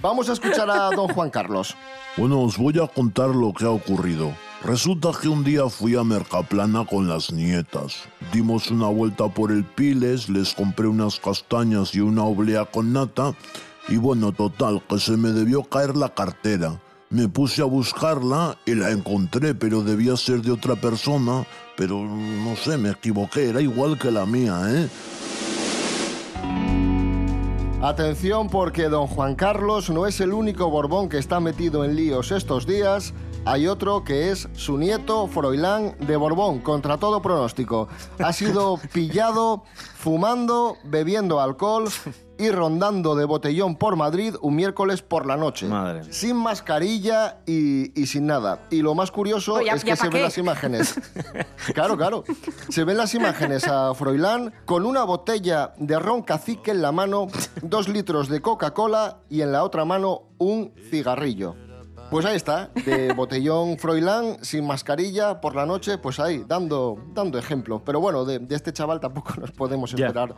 Vamos 0.00 0.28
a 0.28 0.34
escuchar 0.34 0.70
a 0.70 0.90
don 0.90 1.08
Juan 1.08 1.30
Carlos. 1.30 1.76
Bueno, 2.16 2.40
os 2.42 2.58
voy 2.58 2.78
a 2.78 2.86
contar 2.86 3.30
lo 3.30 3.52
que 3.52 3.64
ha 3.64 3.70
ocurrido. 3.70 4.32
Resulta 4.64 5.12
que 5.12 5.28
un 5.28 5.44
día 5.44 5.68
fui 5.68 5.94
a 5.94 6.02
Mercaplana 6.02 6.84
con 6.84 7.08
las 7.08 7.32
nietas. 7.32 8.08
Dimos 8.32 8.70
una 8.70 8.88
vuelta 8.88 9.28
por 9.28 9.52
el 9.52 9.64
Piles, 9.64 10.28
les 10.28 10.52
compré 10.52 10.88
unas 10.88 11.20
castañas 11.20 11.94
y 11.94 12.00
una 12.00 12.24
oblea 12.24 12.64
con 12.64 12.92
nata. 12.92 13.34
Y 13.88 13.96
bueno, 13.98 14.32
total, 14.32 14.82
que 14.88 14.98
se 14.98 15.16
me 15.16 15.30
debió 15.30 15.62
caer 15.62 15.96
la 15.96 16.12
cartera. 16.12 16.80
Me 17.08 17.28
puse 17.28 17.62
a 17.62 17.66
buscarla 17.66 18.58
y 18.66 18.74
la 18.74 18.90
encontré, 18.90 19.54
pero 19.54 19.82
debía 19.82 20.16
ser 20.16 20.42
de 20.42 20.50
otra 20.50 20.74
persona. 20.74 21.46
Pero 21.76 22.04
no 22.04 22.56
sé, 22.56 22.76
me 22.76 22.90
equivoqué, 22.90 23.50
era 23.50 23.60
igual 23.60 23.96
que 23.96 24.10
la 24.10 24.26
mía, 24.26 24.60
¿eh? 24.66 24.88
Atención 27.80 28.48
porque 28.48 28.88
don 28.88 29.06
Juan 29.06 29.36
Carlos 29.36 29.88
no 29.88 30.08
es 30.08 30.20
el 30.20 30.32
único 30.32 30.68
Borbón 30.68 31.08
que 31.08 31.18
está 31.18 31.38
metido 31.38 31.84
en 31.84 31.94
líos 31.94 32.32
estos 32.32 32.66
días. 32.66 33.14
Hay 33.44 33.66
otro 33.66 34.04
que 34.04 34.30
es 34.30 34.46
su 34.52 34.76
nieto 34.76 35.26
Froilán 35.26 35.94
de 36.00 36.16
Borbón, 36.16 36.58
contra 36.58 36.98
todo 36.98 37.22
pronóstico. 37.22 37.88
Ha 38.18 38.32
sido 38.34 38.78
pillado 38.92 39.64
fumando, 39.96 40.76
bebiendo 40.84 41.40
alcohol 41.40 41.88
y 42.36 42.50
rondando 42.50 43.16
de 43.16 43.24
botellón 43.24 43.76
por 43.76 43.96
Madrid 43.96 44.34
un 44.42 44.54
miércoles 44.54 45.00
por 45.00 45.24
la 45.26 45.38
noche. 45.38 45.66
Madre 45.66 46.02
mía. 46.02 46.12
Sin 46.12 46.36
mascarilla 46.36 47.38
y, 47.46 47.98
y 48.00 48.06
sin 48.06 48.26
nada. 48.26 48.66
Y 48.70 48.82
lo 48.82 48.94
más 48.94 49.10
curioso 49.10 49.62
ya- 49.62 49.72
es 49.72 49.82
que 49.84 49.96
se 49.96 50.04
ven 50.04 50.12
qué. 50.12 50.22
las 50.22 50.36
imágenes. 50.38 50.94
Claro, 51.74 51.96
claro. 51.96 52.24
Se 52.70 52.84
ven 52.84 52.96
las 52.96 53.14
imágenes 53.14 53.66
a 53.68 53.92
Froilán 53.94 54.52
con 54.64 54.86
una 54.86 55.04
botella 55.04 55.72
de 55.78 55.98
ron 55.98 56.22
cacique 56.22 56.70
en 56.70 56.80
la 56.82 56.92
mano, 56.92 57.28
dos 57.62 57.88
litros 57.88 58.28
de 58.28 58.40
Coca-Cola 58.40 59.18
y 59.28 59.42
en 59.42 59.52
la 59.52 59.64
otra 59.64 59.84
mano 59.84 60.22
un 60.38 60.72
cigarrillo. 60.90 61.54
Pues 62.10 62.24
ahí 62.24 62.36
está, 62.36 62.70
de 62.86 63.12
botellón 63.16 63.76
Froilán, 63.78 64.38
sin 64.42 64.66
mascarilla, 64.66 65.40
por 65.42 65.54
la 65.54 65.66
noche, 65.66 65.98
pues 65.98 66.18
ahí, 66.18 66.42
dando, 66.46 66.96
dando 67.12 67.38
ejemplo. 67.38 67.82
Pero 67.84 68.00
bueno, 68.00 68.24
de, 68.24 68.38
de 68.38 68.54
este 68.56 68.72
chaval 68.72 68.98
tampoco 68.98 69.34
nos 69.38 69.50
podemos 69.52 69.92
esperar 69.92 70.34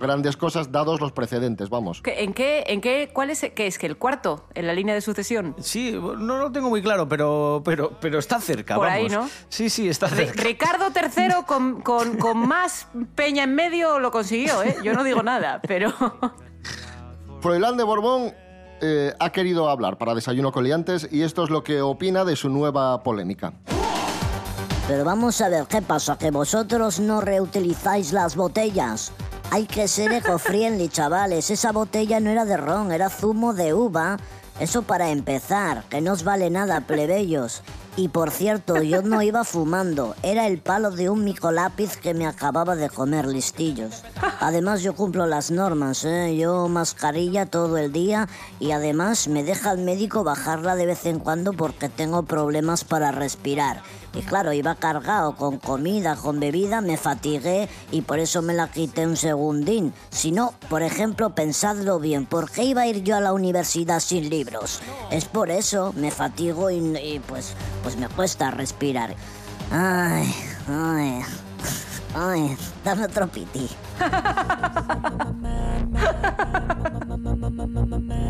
grandes 0.00 0.36
cosas 0.38 0.72
dados 0.72 1.00
los 1.00 1.12
precedentes, 1.12 1.68
vamos. 1.68 2.00
¿qué- 2.00 2.22
¿en 2.24 2.32
qué, 2.32 2.64
en 2.68 2.80
qué, 2.80 3.10
cuál 3.12 3.28
es, 3.30 3.44
qué 3.54 3.66
es 3.66 3.78
que 3.78 3.86
el 3.86 3.98
cuarto 3.98 4.46
en 4.54 4.66
la 4.66 4.72
línea 4.72 4.94
de 4.94 5.02
sucesión? 5.02 5.54
Sí, 5.60 5.92
no 5.92 6.38
lo 6.38 6.50
tengo 6.52 6.70
muy 6.70 6.80
claro, 6.80 7.06
pero, 7.06 7.60
pero, 7.64 7.92
pero 8.00 8.18
está 8.18 8.40
cerca. 8.40 8.76
Por 8.76 8.86
vamos. 8.86 8.98
ahí, 9.02 9.08
¿no? 9.10 9.28
Sí, 9.50 9.68
sí, 9.68 9.88
está 9.90 10.08
cerca. 10.08 10.42
Ricardo 10.42 10.86
III 10.94 11.44
con, 11.46 11.82
con, 11.82 12.16
con 12.16 12.38
más 12.48 12.88
peña 13.14 13.44
en 13.44 13.54
medio 13.54 13.98
lo 13.98 14.10
consiguió, 14.10 14.62
¿eh? 14.62 14.76
Yo 14.82 14.94
no 14.94 15.04
digo 15.04 15.22
nada, 15.22 15.60
pero... 15.66 15.92
Froilán 17.40 17.76
de 17.76 17.84
Borbón 17.84 18.34
eh, 18.80 19.14
ha 19.18 19.30
querido 19.30 19.68
hablar 19.68 19.98
para 19.98 20.14
Desayuno 20.14 20.52
con 20.52 20.64
Liantes 20.64 21.08
y 21.10 21.22
esto 21.22 21.44
es 21.44 21.50
lo 21.50 21.62
que 21.62 21.82
opina 21.82 22.24
de 22.24 22.36
su 22.36 22.48
nueva 22.48 23.02
polémica. 23.02 23.52
Pero 24.88 25.04
vamos 25.04 25.40
a 25.40 25.48
ver 25.48 25.66
qué 25.66 25.82
pasa, 25.82 26.18
que 26.18 26.30
vosotros 26.30 26.98
no 26.98 27.20
reutilizáis 27.20 28.12
las 28.12 28.34
botellas. 28.34 29.12
Hay 29.50 29.66
que 29.66 29.86
ser 29.86 30.12
eco-friendly, 30.12 30.88
chavales. 30.90 31.50
Esa 31.50 31.72
botella 31.72 32.18
no 32.20 32.30
era 32.30 32.44
de 32.44 32.56
ron, 32.56 32.90
era 32.90 33.08
zumo 33.08 33.52
de 33.54 33.72
uva. 33.72 34.16
Eso 34.58 34.82
para 34.82 35.10
empezar, 35.10 35.84
que 35.88 36.00
no 36.00 36.12
os 36.12 36.24
vale 36.24 36.50
nada, 36.50 36.80
plebeyos. 36.82 37.62
Y 37.96 38.08
por 38.08 38.30
cierto, 38.30 38.82
yo 38.82 39.02
no 39.02 39.20
iba 39.20 39.44
fumando, 39.44 40.14
era 40.22 40.46
el 40.46 40.58
palo 40.58 40.90
de 40.90 41.10
un 41.10 41.24
micolápiz 41.24 41.96
que 41.96 42.14
me 42.14 42.26
acababa 42.26 42.76
de 42.76 42.88
comer 42.88 43.26
listillos. 43.26 44.04
Además, 44.40 44.82
yo 44.82 44.94
cumplo 44.94 45.26
las 45.26 45.50
normas, 45.50 46.04
¿eh? 46.04 46.36
Yo 46.36 46.68
mascarilla 46.68 47.46
todo 47.46 47.76
el 47.78 47.92
día 47.92 48.28
y 48.60 48.70
además 48.70 49.28
me 49.28 49.42
deja 49.42 49.72
el 49.72 49.78
médico 49.78 50.24
bajarla 50.24 50.76
de 50.76 50.86
vez 50.86 51.04
en 51.06 51.18
cuando 51.18 51.52
porque 51.52 51.88
tengo 51.88 52.22
problemas 52.22 52.84
para 52.84 53.10
respirar. 53.10 53.82
Y 54.14 54.22
claro, 54.22 54.52
iba 54.52 54.74
cargado 54.74 55.36
con 55.36 55.58
comida, 55.58 56.16
con 56.16 56.40
bebida, 56.40 56.80
me 56.80 56.96
fatigué 56.96 57.68
y 57.92 58.02
por 58.02 58.18
eso 58.18 58.42
me 58.42 58.54
la 58.54 58.68
quité 58.68 59.06
un 59.06 59.16
segundín. 59.16 59.92
Si 60.10 60.32
no, 60.32 60.54
por 60.68 60.82
ejemplo, 60.82 61.34
pensadlo 61.34 62.00
bien, 62.00 62.26
¿por 62.26 62.50
qué 62.50 62.64
iba 62.64 62.82
a 62.82 62.86
ir 62.86 63.02
yo 63.02 63.16
a 63.16 63.20
la 63.20 63.32
universidad 63.32 64.00
sin 64.00 64.28
libros? 64.30 64.80
Es 65.10 65.24
por 65.26 65.50
eso, 65.50 65.92
me 65.96 66.10
fatigo 66.10 66.70
y, 66.70 66.78
y, 66.98 67.20
pues, 67.20 67.54
pues 67.82 67.96
me 67.96 68.08
cuesta 68.08 68.50
respirar. 68.50 69.14
Ay, 69.70 70.34
ay, 70.68 71.22
ay, 72.14 72.56
dame 72.84 73.04
otro 73.04 73.28
piti. 73.28 73.68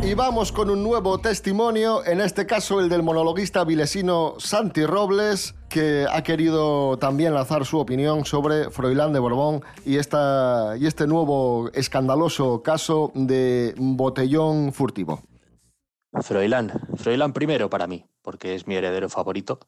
Y 0.03 0.13
vamos 0.13 0.51
con 0.51 0.69
un 0.69 0.83
nuevo 0.83 1.19
testimonio, 1.19 2.05
en 2.05 2.21
este 2.21 2.45
caso 2.45 2.79
el 2.79 2.89
del 2.89 3.03
monologuista 3.03 3.63
vilesino 3.63 4.35
Santi 4.39 4.85
Robles, 4.85 5.55
que 5.71 6.05
ha 6.11 6.21
querido 6.21 6.97
también 6.97 7.33
lanzar 7.33 7.65
su 7.65 7.79
opinión 7.79 8.25
sobre 8.25 8.69
Froilán 8.69 9.13
de 9.13 9.19
Borbón 9.19 9.63
y, 9.85 9.97
esta, 9.97 10.75
y 10.77 10.85
este 10.85 11.07
nuevo 11.07 11.69
escandaloso 11.73 12.61
caso 12.61 13.11
de 13.15 13.73
botellón 13.77 14.73
furtivo. 14.73 15.23
Froilán. 16.21 16.73
Froilán 16.97 17.31
primero 17.31 17.69
para 17.69 17.87
mí, 17.87 18.05
porque 18.21 18.53
es 18.53 18.67
mi 18.67 18.75
heredero 18.75 19.07
favorito. 19.07 19.59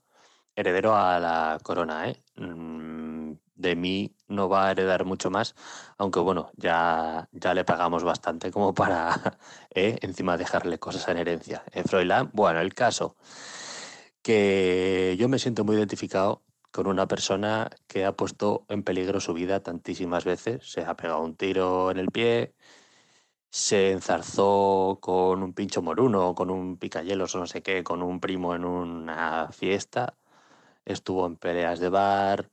Heredero 0.55 0.93
a 0.95 1.19
la 1.19 1.57
corona, 1.63 2.09
¿eh? 2.09 2.21
Mm, 2.35 3.35
De 3.55 3.75
mí 3.75 4.13
no 4.27 4.49
va 4.49 4.67
a 4.67 4.71
heredar 4.71 5.05
mucho 5.05 5.29
más, 5.31 5.55
aunque 5.97 6.19
bueno, 6.19 6.51
ya, 6.57 7.29
ya 7.31 7.53
le 7.53 7.63
pagamos 7.63 8.03
bastante 8.03 8.51
como 8.51 8.73
para 8.73 9.37
¿eh? 9.73 9.97
encima 10.01 10.37
dejarle 10.37 10.79
cosas 10.79 11.07
en 11.07 11.17
herencia. 11.17 11.63
En 11.71 11.85
Froilán, 11.85 12.29
bueno, 12.33 12.59
el 12.59 12.73
caso 12.73 13.15
que 14.23 15.15
yo 15.19 15.29
me 15.29 15.39
siento 15.39 15.65
muy 15.65 15.75
identificado 15.77 16.43
con 16.71 16.87
una 16.87 17.07
persona 17.07 17.69
que 17.87 18.05
ha 18.05 18.13
puesto 18.15 18.65
en 18.69 18.83
peligro 18.83 19.19
su 19.19 19.33
vida 19.33 19.61
tantísimas 19.61 20.25
veces. 20.25 20.71
Se 20.71 20.81
ha 20.81 20.95
pegado 20.95 21.21
un 21.21 21.35
tiro 21.35 21.91
en 21.91 21.99
el 21.99 22.07
pie, 22.11 22.55
se 23.51 23.91
enzarzó 23.91 24.99
con 25.01 25.43
un 25.43 25.53
pincho 25.53 25.81
moruno, 25.83 26.35
con 26.35 26.49
un 26.51 26.77
picayelos 26.77 27.35
o 27.35 27.39
no 27.39 27.47
sé 27.47 27.61
qué, 27.63 27.83
con 27.83 28.01
un 28.03 28.19
primo 28.19 28.55
en 28.55 28.65
una 28.65 29.49
fiesta, 29.51 30.17
estuvo 30.85 31.27
en 31.27 31.37
peleas 31.37 31.79
de 31.79 31.89
bar 31.89 32.51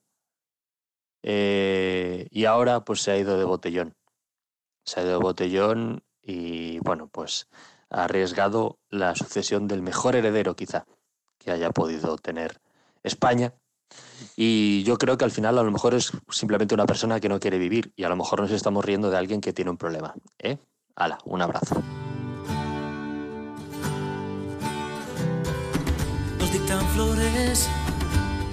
eh, 1.23 2.29
y 2.31 2.45
ahora 2.47 2.85
pues 2.85 3.03
se 3.03 3.13
ha 3.13 3.19
ido 3.19 3.39
de 3.39 3.45
botellón. 3.45 3.95
Se 4.85 5.01
ha 5.01 5.03
ido 5.05 5.13
de 5.19 5.25
botellón 5.25 6.05
y 6.23 6.79
bueno, 6.81 7.09
pues 7.09 7.49
ha 7.91 8.05
arriesgado 8.05 8.79
la 8.91 9.15
sucesión 9.15 9.69
del 9.69 9.83
mejor 9.83 10.17
heredero 10.17 10.57
quizá 10.57 10.87
que 11.41 11.51
haya 11.51 11.71
podido 11.71 12.17
tener 12.17 12.61
España. 13.03 13.53
Y 14.37 14.85
yo 14.85 14.97
creo 14.99 15.19
que 15.19 15.25
al 15.25 15.33
final 15.33 15.59
a 15.59 15.63
lo 15.63 15.71
mejor 15.71 15.95
es 15.95 16.13
simplemente 16.31 16.75
una 16.75 16.87
persona 16.87 17.19
que 17.19 17.29
no 17.29 17.41
quiere 17.41 17.59
vivir 17.59 17.93
y 17.97 18.05
a 18.05 18.09
lo 18.09 18.17
mejor 18.17 18.41
nos 18.41 18.53
estamos 18.53 18.85
riendo 18.85 19.11
de 19.11 19.17
alguien 19.17 19.41
que 19.41 19.53
tiene 19.53 19.71
un 19.71 19.77
problema. 19.77 20.15
¿eh? 20.39 20.59
Hala, 20.95 21.19
un 21.25 21.43
abrazo. 21.43 21.83
Nos 26.39 26.53
dictan 26.53 26.87
flores 26.91 27.69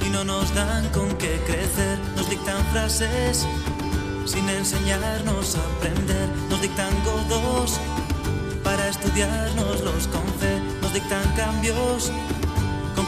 y 0.06 0.10
no 0.10 0.24
nos 0.24 0.54
dan 0.56 0.90
con 0.90 1.16
qué 1.18 1.40
crecer. 1.46 2.00
Nos 2.16 2.30
dictan 2.30 2.64
frases 2.72 3.46
sin 4.26 4.50
enseñarnos 4.50 5.56
a 5.56 5.76
aprender. 5.76 6.30
Nos 6.50 6.62
dictan 6.62 6.94
godos 7.04 7.80
para 8.64 8.88
estudiarnos 8.88 9.82
los 9.82 10.08
con 10.08 10.26
fe. 10.40 10.60
Nos 10.82 10.94
dictan 10.94 11.24
cambios 11.36 12.12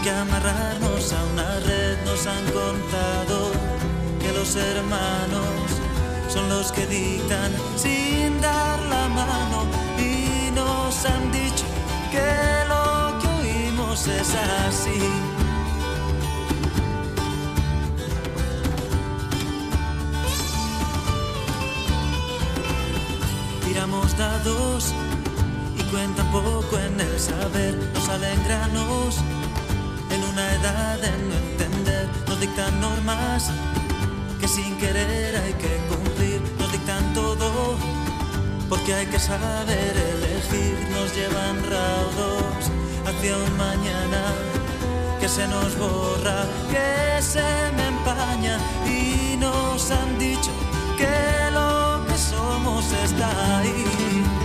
que 0.04 0.12
amarrarnos 0.12 1.14
a 1.14 1.24
una 1.26 1.60
red. 1.60 1.98
Nos 2.06 2.26
han 2.28 2.44
contado 2.52 3.52
que 4.20 4.32
los 4.32 4.56
hermanos 4.56 5.46
son 6.30 6.48
los 6.50 6.72
que 6.72 6.86
dictan 6.88 7.52
sin 7.76 8.40
dar 8.42 8.80
la 8.84 9.08
mano 9.10 9.66
y 9.98 10.52
nos 10.52 11.06
han 11.06 11.32
dicho 11.32 11.66
que 12.12 12.66
lo 12.68 13.20
que 13.20 13.28
oímos 13.42 14.08
es 14.08 14.36
así. 14.68 15.02
Tiramos 23.66 24.18
dados 24.18 24.94
y 25.78 25.84
cuentan 25.84 26.32
poco 26.32 26.78
en 26.78 27.00
el 27.00 27.20
saber. 27.20 27.76
Nos 27.94 28.04
salen 28.04 28.44
granos 28.46 29.18
de 30.62 31.12
no 31.30 31.36
entender. 31.36 32.08
Nos 32.28 32.40
dictan 32.40 32.82
normas 32.82 33.50
que 34.42 34.48
sin 34.48 34.78
querer 34.78 35.36
hay 35.38 35.54
que 35.54 35.78
cumplir. 35.88 36.42
Nos 36.60 36.72
dictan 36.72 37.14
todo 37.14 37.78
porque 38.68 38.94
hay 38.94 39.06
que 39.06 39.20
saber 39.20 39.94
elegir. 40.16 40.76
Nos 40.92 41.16
llevan 41.16 41.58
raudos 41.64 42.72
hacia 43.08 43.38
un 43.38 43.58
mañana 43.58 44.34
que 45.22 45.30
se 45.30 45.48
nos 45.48 45.78
borra, 45.78 46.46
que 46.70 47.22
se 47.22 47.50
me 47.78 47.88
empaña 47.88 48.58
y 48.86 49.38
nos 49.38 49.92
han 49.92 50.18
dicho 50.20 50.52
que 50.98 51.52
lo 51.54 52.06
que 52.06 52.18
somos 52.18 52.84
está 53.06 53.60
ahí. 53.60 54.39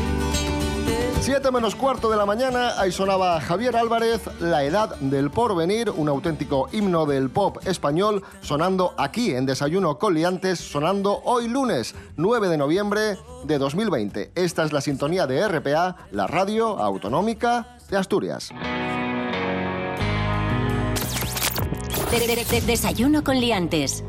7 1.21 1.51
menos 1.51 1.75
cuarto 1.75 2.11
de 2.11 2.17
la 2.19 2.27
mañana, 2.27 2.79
ahí 2.79 2.93
sonaba 2.93 3.41
Javier 3.41 3.77
Álvarez, 3.77 4.21
La 4.41 4.63
Edad 4.65 4.95
del 5.01 5.31
Porvenir, 5.31 5.89
un 5.91 6.09
auténtico 6.11 6.69
himno 6.73 7.07
del 7.07 7.31
pop 7.31 7.59
español, 7.67 8.23
sonando 8.43 8.95
aquí 8.99 9.35
en 9.35 9.47
Desayuno 9.47 9.99
con 9.99 10.13
Liantes, 10.15 10.59
sonando 10.61 11.23
hoy 11.25 11.49
lunes 11.49 11.95
9 12.17 12.49
de 12.49 12.59
noviembre 12.59 13.17
de 13.45 13.59
2020. 13.59 14.33
Esta 14.35 14.65
es 14.65 14.73
la 14.75 14.83
sintonía 14.83 15.27
de 15.27 15.49
RPA, 15.49 15.97
la 16.13 16.27
radio 16.27 16.79
autonómica 16.79 17.79
de 17.89 17.97
Asturias. 17.97 18.51
De- 22.11 22.27
de- 22.27 22.45
de- 22.45 22.61
desayuno 22.61 23.25
con 23.25 23.41
liantes. 23.41 24.05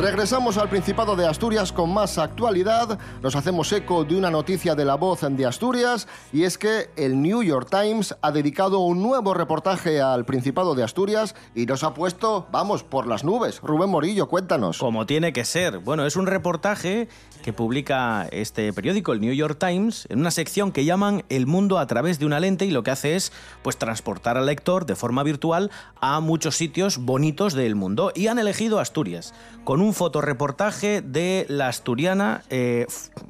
Regresamos 0.00 0.56
al 0.56 0.70
Principado 0.70 1.14
de 1.14 1.26
Asturias 1.26 1.72
con 1.72 1.92
más 1.92 2.16
actualidad. 2.16 2.98
Nos 3.22 3.36
hacemos 3.36 3.70
eco 3.70 4.02
de 4.02 4.16
una 4.16 4.30
noticia 4.30 4.74
de 4.74 4.86
la 4.86 4.94
voz 4.94 5.20
de 5.20 5.44
Asturias 5.44 6.08
y 6.32 6.44
es 6.44 6.56
que 6.56 6.88
el 6.96 7.20
New 7.20 7.42
York 7.42 7.68
Times 7.70 8.16
ha 8.22 8.32
dedicado 8.32 8.78
un 8.78 9.02
nuevo 9.02 9.34
reportaje 9.34 10.00
al 10.00 10.24
Principado 10.24 10.74
de 10.74 10.84
Asturias 10.84 11.34
y 11.54 11.66
nos 11.66 11.84
ha 11.84 11.92
puesto, 11.92 12.46
vamos, 12.50 12.82
por 12.82 13.06
las 13.06 13.24
nubes. 13.24 13.60
Rubén 13.60 13.90
Morillo, 13.90 14.26
cuéntanos. 14.26 14.78
Como 14.78 15.04
tiene 15.04 15.34
que 15.34 15.44
ser. 15.44 15.80
Bueno, 15.80 16.06
es 16.06 16.16
un 16.16 16.26
reportaje 16.26 17.08
que 17.42 17.52
publica 17.52 18.26
este 18.32 18.72
periódico, 18.72 19.12
el 19.12 19.20
New 19.20 19.34
York 19.34 19.58
Times, 19.58 20.06
en 20.08 20.20
una 20.20 20.30
sección 20.30 20.72
que 20.72 20.86
llaman 20.86 21.24
El 21.28 21.46
mundo 21.46 21.78
a 21.78 21.86
través 21.86 22.18
de 22.18 22.24
una 22.24 22.40
lente 22.40 22.64
y 22.64 22.70
lo 22.70 22.82
que 22.82 22.90
hace 22.90 23.16
es 23.16 23.32
pues 23.62 23.76
transportar 23.76 24.38
al 24.38 24.46
lector 24.46 24.86
de 24.86 24.96
forma 24.96 25.22
virtual 25.22 25.70
a 26.00 26.20
muchos 26.20 26.56
sitios 26.56 26.98
bonitos 26.98 27.52
del 27.52 27.74
mundo 27.74 28.12
y 28.14 28.28
han 28.28 28.38
elegido 28.38 28.80
Asturias 28.80 29.34
con 29.64 29.80
un 29.80 29.89
fotoreportaje 29.94 31.02
de 31.02 31.46
la 31.48 31.68
asturiana 31.68 32.42
eh, 32.50 32.86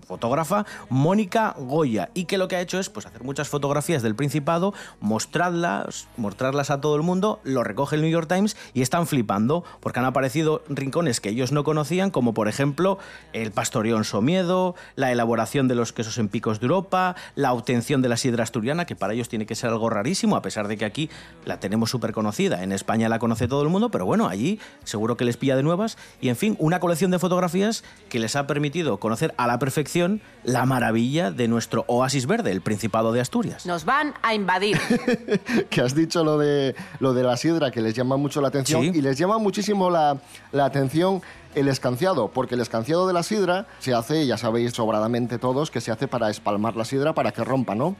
fotógrafa 0.07 0.67
Mónica 0.88 1.55
Goya 1.59 2.11
y 2.14 2.25
que 2.25 2.38
lo 2.38 2.49
que 2.49 2.57
ha 2.57 2.61
hecho 2.61 2.79
es 2.79 2.90
pues 2.90 3.07
hacer 3.07 3.23
muchas 3.23 3.49
fotografías 3.49 4.02
del 4.02 4.14
Principado, 4.14 4.75
mostrarlas, 5.00 6.09
mostrarlas 6.17 6.71
a 6.71 6.81
todo 6.81 6.97
el 6.97 7.02
mundo, 7.02 7.40
lo 7.45 7.62
recoge 7.62 7.97
el 7.97 8.02
New 8.02 8.11
York 8.11 8.29
Times 8.29 8.57
y 8.75 8.83
están 8.83 9.07
flipando 9.07 9.64
porque 9.81 10.00
han 10.00 10.05
aparecido 10.05 10.62
rincones 10.69 11.21
que 11.21 11.29
ellos 11.29 11.52
no 11.52 11.64
conocían 11.64 12.11
como 12.11 12.35
por 12.35 12.49
ejemplo 12.49 12.99
el 13.33 13.52
pastorión 13.52 14.05
Somiedo, 14.05 14.75
la 14.97 15.12
elaboración 15.12 15.69
de 15.69 15.75
los 15.75 15.93
quesos 15.93 16.19
en 16.19 16.29
picos 16.29 16.61
de 16.61 16.67
Europa, 16.67 17.14
la 17.35 17.53
obtención 17.53 18.03
de 18.03 18.09
la 18.09 18.16
sidra 18.16 18.42
asturiana 18.42 18.85
que 18.85 18.96
para 18.96 19.14
ellos 19.14 19.29
tiene 19.29 19.46
que 19.46 19.55
ser 19.55 19.70
algo 19.70 19.90
rarísimo 19.90 20.37
a 20.37 20.42
pesar 20.42 20.68
de 20.68 20.77
que 20.77 20.85
aquí 20.85 21.11
la 21.44 21.61
tenemos 21.61 21.90
súper 21.90 22.12
conocida, 22.12 22.62
en 22.62 22.73
España 22.73 23.09
la 23.09 23.18
conoce 23.18 23.49
todo 23.49 23.62
el 23.62 23.68
mundo, 23.68 23.90
pero 23.90 24.07
bueno, 24.07 24.29
allí 24.29 24.59
seguro 24.85 25.16
que 25.16 25.25
les 25.25 25.37
pilla 25.37 25.57
de 25.57 25.62
nuevas 25.62 25.96
y 26.20 26.29
en 26.29 26.37
fin, 26.37 26.49
una 26.58 26.80
colección 26.80 27.10
de 27.10 27.18
fotografías 27.18 27.84
que 28.08 28.18
les 28.18 28.36
ha 28.36 28.46
permitido 28.46 28.98
conocer 28.98 29.34
a 29.36 29.46
la 29.46 29.58
perfección 29.58 30.20
la 30.44 30.66
maravilla 30.66 31.30
de 31.30 31.48
nuestro 31.48 31.84
oasis 31.86 32.26
verde, 32.26 32.50
el 32.52 32.60
Principado 32.60 33.12
de 33.12 33.20
Asturias. 33.20 33.66
Nos 33.66 33.84
van 33.84 34.14
a 34.22 34.34
invadir. 34.34 34.78
que 35.70 35.80
has 35.80 35.94
dicho 35.94 36.24
lo 36.24 36.38
de, 36.38 36.74
lo 36.98 37.14
de 37.14 37.22
la 37.22 37.36
sidra, 37.36 37.70
que 37.70 37.80
les 37.80 37.94
llama 37.94 38.16
mucho 38.16 38.40
la 38.40 38.48
atención 38.48 38.82
Sí. 38.82 38.90
y 38.94 39.00
les 39.02 39.18
llama 39.18 39.38
muchísimo 39.38 39.90
la, 39.90 40.18
la 40.52 40.64
atención 40.64 41.22
el 41.54 41.66
escanciado, 41.68 42.28
porque 42.28 42.54
el 42.54 42.60
escanciado 42.60 43.06
de 43.08 43.12
la 43.12 43.22
sidra 43.24 43.66
se 43.80 43.92
hace, 43.92 44.24
ya 44.26 44.36
sabéis 44.36 44.72
sobradamente 44.72 45.38
todos, 45.38 45.70
que 45.70 45.80
se 45.80 45.90
hace 45.90 46.06
para 46.06 46.30
espalmar 46.30 46.76
la 46.76 46.84
sidra 46.84 47.12
para 47.12 47.32
que 47.32 47.42
rompa, 47.42 47.74
¿no? 47.74 47.96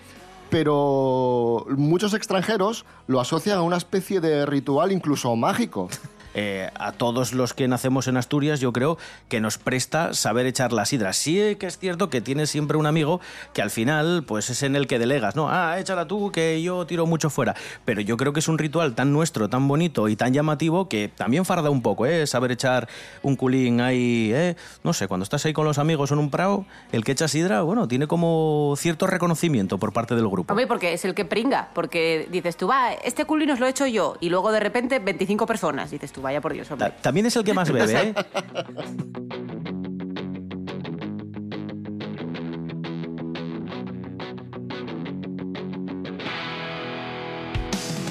Pero 0.51 1.65
muchos 1.77 2.13
extranjeros 2.15 2.85
lo 3.07 3.21
asocian 3.21 3.59
a 3.59 3.63
una 3.63 3.77
especie 3.77 4.21
de 4.21 4.47
ritual 4.47 4.93
incluso 4.93 5.35
mágico. 5.37 5.89
Eh, 6.35 6.71
a 6.75 6.93
todos 6.93 7.33
los 7.33 7.55
que 7.55 7.69
nacemos 7.69 8.09
en 8.09 8.17
Asturias, 8.17 8.61
yo 8.61 8.73
creo 8.73 8.99
que 9.29 9.41
nos 9.41 9.59
presta 9.59 10.15
saber 10.15 10.47
echar 10.47 10.73
la 10.73 10.85
sidra. 10.85 11.13
Sí 11.13 11.57
que 11.59 11.67
es 11.67 11.79
cierto 11.79 12.11
que 12.11 12.21
tienes 12.21 12.51
siempre 12.51 12.77
un 12.77 12.87
amigo 12.87 13.21
que 13.53 13.63
al 13.63 13.71
final 13.71 14.25
pues 14.27 14.51
es 14.51 14.63
en 14.63 14.77
el 14.77 14.87
que 14.87 14.99
delegas, 14.99 15.37
¿no? 15.37 15.49
Ah, 15.51 15.79
échala 15.79 16.07
tú, 16.07 16.31
que 16.31 16.63
yo 16.63 16.87
tiro 16.87 17.07
mucho 17.07 17.31
fuera. 17.31 17.55
Pero 17.85 18.01
yo 18.01 18.17
creo 18.17 18.33
que 18.33 18.41
es 18.41 18.49
un 18.49 18.59
ritual 18.59 18.95
tan 18.95 19.13
nuestro, 19.13 19.49
tan 19.49 19.67
bonito 19.69 20.09
y 20.09 20.17
tan 20.17 20.33
llamativo 20.33 20.89
que 20.89 21.09
también 21.09 21.45
farda 21.45 21.71
un 21.71 21.83
poco, 21.83 22.07
¿eh? 22.07 22.27
Saber 22.27 22.53
echar 22.53 22.89
un 23.23 23.37
culín 23.37 23.81
ahí, 23.81 24.31
¿eh? 24.33 24.57
No 24.85 24.93
sé, 24.93 25.09
cuando 25.09 25.25
estás 25.25 25.45
ahí 25.47 25.53
con 25.53 25.65
los 25.65 25.79
amigos 25.79 26.11
en 26.13 26.19
un 26.19 26.31
prado, 26.31 26.65
el 26.93 27.05
que 27.05 27.13
echa 27.13 27.29
sidra, 27.29 27.63
bueno, 27.63 27.89
tiene 27.89 28.07
como 28.07 28.75
cierto 28.77 29.07
reconocimiento 29.07 29.79
por 29.79 29.93
parte 29.93 30.15
del 30.15 30.29
grupo. 30.29 30.55
Porque 30.69 30.93
es 30.93 31.05
el 31.05 31.15
que 31.15 31.25
pringa. 31.25 31.71
Porque 31.75 32.29
dices 32.31 32.57
tú, 32.57 32.69
va, 32.69 32.93
este 32.93 33.25
culín 33.25 33.51
os 33.51 33.61
lo 33.61 33.67
he 33.67 33.71
hecho 33.71 33.87
yo. 33.87 34.17
Y 34.21 34.29
luego 34.29 34.53
de 34.53 34.61
repente 34.61 34.99
25 34.99 35.47
personas. 35.47 35.91
Dices 35.91 36.13
tú, 36.13 36.20
vaya 36.21 36.41
por 36.41 36.53
Dios, 36.53 36.71
hombre. 36.71 36.91
Ta- 36.91 36.97
También 36.97 37.27
es 37.27 37.37
el 37.37 37.45
que 37.45 37.55
más 37.55 37.71
bebe, 37.71 37.93
¿eh? 38.01 38.15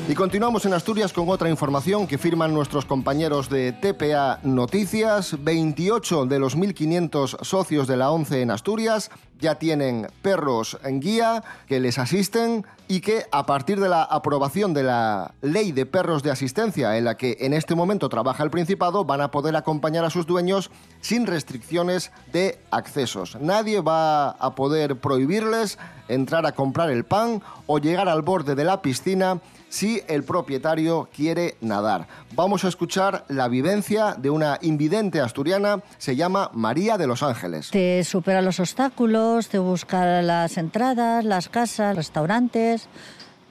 Y 0.08 0.15
continuamos 0.15 0.65
en 0.65 0.74
Asturias 0.74 1.13
con 1.13 1.30
otra 1.30 1.50
información 1.52 2.08
que 2.08 2.17
firman 2.17 2.52
nuestros 2.52 2.84
compañeros 2.86 3.48
de 3.48 3.74
TPA 3.74 4.39
Noticias. 4.41 5.36
28 5.43 6.26
de 6.26 6.39
los 6.39 6.58
1.500 6.58 7.43
socios 7.43 7.88
de 7.88 7.95
la 7.98 8.10
ONCE 8.10 8.41
en 8.41 8.50
Asturias 8.50 9.12
ya 9.39 9.56
tienen 9.56 10.08
perros 10.24 10.80
en 10.84 11.00
guía 11.00 11.43
que 11.67 11.80
les 11.80 12.00
asisten 12.00 12.65
y 12.91 13.02
que 13.02 13.28
a 13.32 13.45
partir 13.45 13.80
de 13.80 13.88
la 13.88 14.02
aprobación 14.02 14.73
de 14.73 14.82
la 14.82 15.36
ley 15.41 15.71
de 15.71 15.86
perros 15.86 16.23
de 16.23 16.32
asistencia 16.32 16.97
en 16.97 17.06
la 17.06 17.17
que 17.17 17.38
en 17.41 17.54
este 17.54 17.75
momento 17.75 18.10
trabaja 18.10 18.43
el 18.43 18.49
Principado 18.49 19.06
van 19.06 19.21
a 19.21 19.30
poder 19.30 19.56
acompañar 19.56 20.04
a 20.06 20.10
sus 20.10 20.25
dueños 20.25 20.71
sin 20.99 21.28
restricciones 21.28 22.12
de 22.34 22.58
accesos. 22.71 23.38
Nadie 23.39 23.82
va 23.82 24.32
a 24.32 24.56
poder 24.56 24.95
prohibirles 24.95 25.78
entrar 26.08 26.47
a 26.47 26.54
comprar 26.54 26.89
el 26.89 27.06
pan 27.06 27.43
o 27.67 27.78
llegar 27.78 28.10
al 28.10 28.23
borde 28.23 28.56
de 28.56 28.63
la 28.63 28.82
piscina 28.82 29.39
si 29.69 30.02
el 30.08 30.23
propietario 30.23 31.08
quiere 31.15 31.56
nadar. 31.62 32.08
Vamos 32.36 32.65
a 32.65 32.67
escuchar 32.67 33.23
la 33.28 33.47
vivencia 33.47 34.15
de 34.17 34.30
una 34.30 34.58
invidente 34.62 35.21
asturiana, 35.21 35.82
se 35.97 36.15
llama 36.15 36.49
María 36.54 36.97
de 36.97 37.08
los 37.08 37.23
Ángeles. 37.23 37.69
Te 37.69 38.04
supera 38.04 38.41
los 38.41 38.60
obstáculos, 38.60 39.47
te 39.49 39.60
busca 39.60 40.21
las 40.21 40.58
entradas, 40.58 41.23
las 41.23 41.49
casas, 41.49 41.95
restaurantes, 41.95 42.79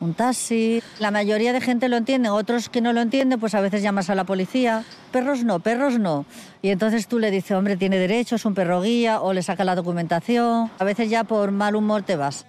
un 0.00 0.14
taxi. 0.14 0.82
La 0.98 1.10
mayoría 1.10 1.52
de 1.52 1.60
gente 1.60 1.88
lo 1.88 1.96
entiende, 1.96 2.30
otros 2.30 2.68
que 2.68 2.80
no 2.80 2.92
lo 2.92 3.00
entienden, 3.00 3.40
pues 3.40 3.54
a 3.54 3.60
veces 3.60 3.82
llamas 3.82 4.10
a 4.10 4.14
la 4.14 4.24
policía. 4.24 4.84
Perros 5.12 5.44
no, 5.44 5.60
perros 5.60 5.98
no. 5.98 6.24
Y 6.62 6.70
entonces 6.70 7.08
tú 7.08 7.18
le 7.18 7.30
dices, 7.30 7.52
hombre, 7.52 7.76
tiene 7.76 7.98
derecho, 7.98 8.36
es 8.36 8.44
un 8.44 8.54
perro 8.54 8.80
guía, 8.82 9.20
o 9.20 9.32
le 9.32 9.42
saca 9.42 9.64
la 9.64 9.74
documentación. 9.74 10.70
A 10.78 10.84
veces 10.84 11.10
ya 11.10 11.24
por 11.24 11.50
mal 11.50 11.76
humor 11.76 12.02
te 12.02 12.16
vas. 12.16 12.46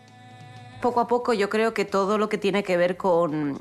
Poco 0.82 1.02
a 1.02 1.08
poco 1.08 1.34
yo 1.34 1.50
creo 1.50 1.74
que 1.74 1.86
todo 1.86 2.18
lo 2.18 2.30
que 2.30 2.38
tiene 2.38 2.64
que 2.64 2.78
ver 2.78 2.96
con, 2.96 3.60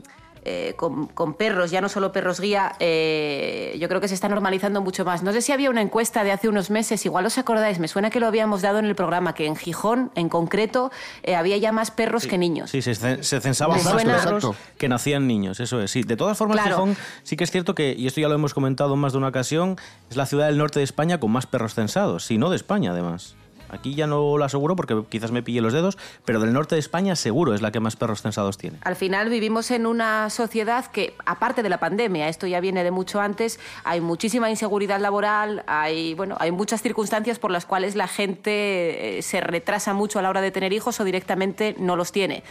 eh, 0.50 0.74
con, 0.76 1.06
con 1.08 1.34
perros, 1.34 1.70
ya 1.70 1.80
no 1.82 1.88
solo 1.90 2.11
perros 2.11 2.40
guía, 2.40 2.72
eh, 2.80 3.76
yo 3.78 3.87
creo 3.88 4.00
que 4.00 4.08
se 4.08 4.14
está 4.14 4.28
normalizando 4.28 4.80
mucho 4.80 5.04
más. 5.04 5.22
No 5.22 5.32
sé 5.32 5.42
si 5.42 5.52
había 5.52 5.68
una 5.68 5.82
encuesta 5.82 6.24
de 6.24 6.32
hace 6.32 6.48
unos 6.48 6.70
meses, 6.70 7.04
igual 7.04 7.26
os 7.26 7.37
acordáis, 7.37 7.78
me 7.78 7.88
suena 7.88 8.08
que 8.11 8.18
lo 8.20 8.26
habíamos 8.26 8.62
dado 8.62 8.78
en 8.78 8.87
el 8.87 8.94
programa, 8.94 9.34
que 9.34 9.46
en 9.46 9.56
Gijón, 9.56 10.11
en 10.14 10.28
concreto, 10.28 10.90
eh, 11.22 11.34
había 11.37 11.56
ya 11.58 11.70
más 11.72 11.90
perros 11.90 12.26
que 12.26 12.38
niños. 12.38 12.70
Sí, 12.70 12.80
se, 12.80 12.94
ce- 12.94 13.22
se 13.22 13.40
censaban 13.40 13.82
más 13.84 14.02
perros 14.04 14.50
que 14.78 14.88
nacían 14.88 15.26
niños, 15.26 15.61
eso 15.61 15.82
es. 15.82 15.90
Sí, 15.90 16.02
de 16.02 16.16
todas 16.16 16.38
formas, 16.38 16.56
Claro. 16.56 16.76
Gijón 16.76 16.96
sí 17.22 17.37
que 17.37 17.44
es 17.44 17.50
cierto 17.50 17.74
que, 17.74 17.94
y 17.96 18.06
esto 18.06 18.20
ya 18.20 18.28
lo 18.28 18.34
hemos 18.34 18.54
comentado 18.54 18.94
en 18.94 19.00
más 19.00 19.12
de 19.12 19.18
una 19.18 19.28
ocasión, 19.28 19.76
es 20.11 20.16
la 20.16 20.24
ciudad 20.26 20.46
del 20.46 20.56
norte 20.58 20.78
de 20.80 20.84
España 20.84 21.20
con 21.20 21.30
más 21.30 21.46
perros 21.46 21.74
censados, 21.74 22.30
y 22.30 22.38
no 22.38 22.48
de 22.50 22.56
España 22.56 22.92
además. 22.92 23.34
Aquí 23.70 23.94
ya 23.94 24.07
no 24.07 24.38
lo 24.38 24.44
aseguro 24.44 24.76
porque 24.76 25.02
quizás 25.09 25.33
me 25.33 25.42
pille 25.42 25.61
los 25.61 25.72
dedos, 25.72 25.98
pero 26.24 26.40
del 26.40 26.52
norte 26.52 26.74
de 26.74 26.81
España 26.81 27.16
seguro 27.16 27.54
es 27.54 27.62
la 27.62 27.70
que 27.70 27.81
más 27.81 27.96
perros 27.96 28.22
censados 28.22 28.59
tiene. 28.59 28.78
Al 28.83 28.96
final 28.96 29.28
vivimos 29.28 29.70
en 29.70 29.87
una 29.87 30.31
sociedad 30.31 30.87
que, 30.87 31.14
aparte 31.26 31.62
de 31.62 31.68
la 31.68 31.78
pandemia, 31.78 32.28
esto 32.28 32.46
ya 32.46 32.61
viene 32.61 32.85
de 32.85 32.90
mucho 32.90 33.20
antes, 33.20 33.61
hay 33.85 34.00
muchísima 34.00 34.50
inseguridad 34.50 35.00
laboral, 35.00 35.64
hay, 35.66 36.14
bueno, 36.14 36.37
hay 36.40 36.50
muchas 36.50 36.83
circunstancias 36.83 37.38
por 37.38 37.50
las 37.50 37.66
cuales 37.66 37.94
la 37.94 38.09
gente 38.09 39.18
eh, 39.18 39.22
se 39.22 39.40
retrasa 39.40 39.94
mucho 39.94 40.18
a 40.18 40.22
la 40.22 40.31
hora 40.31 40.40
de 40.40 40.50
tener 40.50 40.72
hijos 40.72 41.00
o 41.00 41.04
directamente 41.04 41.74
no 41.78 41.96
los 41.96 42.12
tiene 42.12 42.42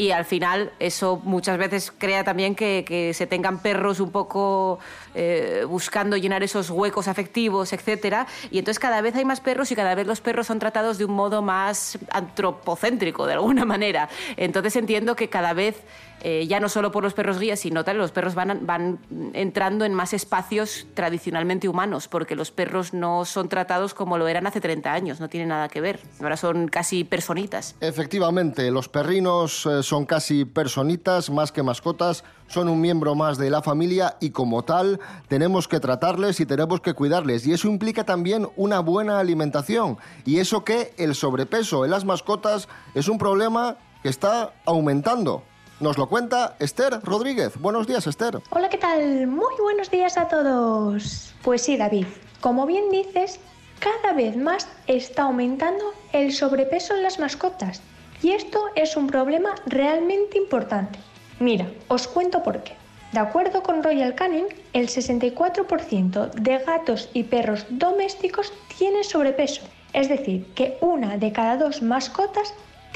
y 0.00 0.12
al 0.12 0.24
final 0.24 0.72
eso 0.78 1.20
muchas 1.24 1.58
veces 1.58 1.92
crea 1.98 2.24
también 2.24 2.54
que, 2.54 2.86
que 2.88 3.12
se 3.12 3.26
tengan 3.26 3.58
perros 3.58 4.00
un 4.00 4.10
poco 4.10 4.78
eh, 5.14 5.66
buscando 5.68 6.16
llenar 6.16 6.42
esos 6.42 6.70
huecos 6.70 7.06
afectivos, 7.06 7.74
etcétera, 7.74 8.26
y 8.50 8.58
entonces 8.60 8.78
cada 8.78 9.02
vez 9.02 9.14
hay 9.14 9.26
más 9.26 9.42
perros 9.42 9.70
y 9.72 9.76
cada 9.76 9.94
vez 9.94 10.06
los 10.06 10.22
perros 10.22 10.46
son 10.46 10.58
tratados 10.58 10.96
de 10.96 11.04
un 11.04 11.12
modo 11.12 11.42
más 11.42 11.98
antropocéntrico 12.12 13.26
de 13.26 13.34
alguna 13.34 13.64
manera. 13.66 14.08
Entonces 14.38 14.74
entiendo 14.76 15.16
que 15.16 15.28
cada 15.28 15.52
vez 15.52 15.76
eh, 16.22 16.46
ya 16.46 16.60
no 16.60 16.68
solo 16.68 16.90
por 16.90 17.02
los 17.02 17.14
perros 17.14 17.38
guías, 17.38 17.60
sino 17.60 17.84
tal, 17.84 17.98
los 17.98 18.10
perros 18.10 18.34
van, 18.34 18.66
van 18.66 18.98
entrando 19.32 19.84
en 19.84 19.94
más 19.94 20.12
espacios 20.12 20.86
tradicionalmente 20.94 21.68
humanos, 21.68 22.08
porque 22.08 22.36
los 22.36 22.50
perros 22.50 22.92
no 22.92 23.24
son 23.24 23.48
tratados 23.48 23.94
como 23.94 24.18
lo 24.18 24.28
eran 24.28 24.46
hace 24.46 24.60
30 24.60 24.92
años, 24.92 25.20
no 25.20 25.28
tiene 25.28 25.46
nada 25.46 25.68
que 25.68 25.80
ver. 25.80 26.00
Ahora 26.20 26.36
son 26.36 26.68
casi 26.68 27.04
personitas. 27.04 27.74
Efectivamente, 27.80 28.70
los 28.70 28.88
perrinos 28.88 29.66
eh, 29.66 29.82
son 29.82 30.06
casi 30.06 30.44
personitas, 30.44 31.30
más 31.30 31.52
que 31.52 31.62
mascotas, 31.62 32.24
son 32.48 32.68
un 32.68 32.80
miembro 32.80 33.14
más 33.14 33.38
de 33.38 33.48
la 33.48 33.62
familia 33.62 34.16
y 34.20 34.30
como 34.30 34.64
tal 34.64 35.00
tenemos 35.28 35.68
que 35.68 35.80
tratarles 35.80 36.40
y 36.40 36.46
tenemos 36.46 36.80
que 36.80 36.94
cuidarles. 36.94 37.46
Y 37.46 37.52
eso 37.52 37.68
implica 37.68 38.04
también 38.04 38.48
una 38.56 38.80
buena 38.80 39.20
alimentación. 39.20 39.98
Y 40.24 40.38
eso 40.38 40.64
que 40.64 40.92
el 40.98 41.14
sobrepeso 41.14 41.84
en 41.84 41.92
las 41.92 42.04
mascotas 42.04 42.68
es 42.94 43.08
un 43.08 43.18
problema 43.18 43.76
que 44.02 44.08
está 44.08 44.52
aumentando. 44.64 45.44
Nos 45.80 45.96
lo 45.96 46.10
cuenta 46.10 46.56
Esther 46.58 47.00
Rodríguez. 47.02 47.58
Buenos 47.58 47.86
días, 47.86 48.06
Esther. 48.06 48.42
Hola, 48.50 48.68
¿qué 48.68 48.76
tal? 48.76 49.26
Muy 49.26 49.54
buenos 49.62 49.90
días 49.90 50.18
a 50.18 50.28
todos. 50.28 51.32
Pues 51.40 51.62
sí, 51.62 51.78
David, 51.78 52.04
como 52.42 52.66
bien 52.66 52.90
dices, 52.90 53.40
cada 53.78 54.12
vez 54.12 54.36
más 54.36 54.68
está 54.86 55.22
aumentando 55.22 55.82
el 56.12 56.34
sobrepeso 56.34 56.94
en 56.94 57.02
las 57.02 57.18
mascotas. 57.18 57.80
Y 58.22 58.32
esto 58.32 58.62
es 58.76 58.94
un 58.94 59.06
problema 59.06 59.54
realmente 59.64 60.36
importante. 60.36 60.98
Mira, 61.38 61.66
os 61.88 62.06
cuento 62.06 62.42
por 62.42 62.62
qué. 62.62 62.74
De 63.12 63.20
acuerdo 63.20 63.62
con 63.62 63.82
Royal 63.82 64.14
Canin, 64.14 64.48
el 64.74 64.88
64% 64.88 66.30
de 66.32 66.58
gatos 66.58 67.08
y 67.14 67.22
perros 67.22 67.64
domésticos 67.70 68.52
tiene 68.76 69.02
sobrepeso. 69.02 69.62
Es 69.94 70.10
decir, 70.10 70.44
que 70.52 70.76
una 70.82 71.16
de 71.16 71.32
cada 71.32 71.56
dos 71.56 71.80
mascotas 71.80 72.52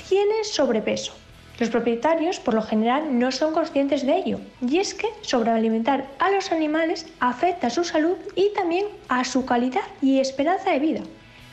tiene 0.07 0.45
sobrepeso. 0.45 1.15
Los 1.59 1.71
propietarios, 1.71 2.41
por 2.41 2.55
lo 2.55 2.63
general, 2.63 3.17
no 3.19 3.31
son 3.31 3.55
conscientes 3.55 4.05
de 4.05 4.17
ello, 4.17 4.41
y 4.61 4.79
es 4.79 4.93
que 4.93 5.07
sobrealimentar 5.21 6.09
a 6.19 6.31
los 6.31 6.51
animales 6.51 7.07
afecta 7.21 7.69
a 7.69 7.71
su 7.71 7.85
salud 7.85 8.17
y 8.35 8.53
también 8.55 8.87
a 9.09 9.25
su 9.25 9.47
calidad 9.47 9.83
y 10.03 10.19
esperanza 10.19 10.73
de 10.73 10.81
vida. 10.81 11.01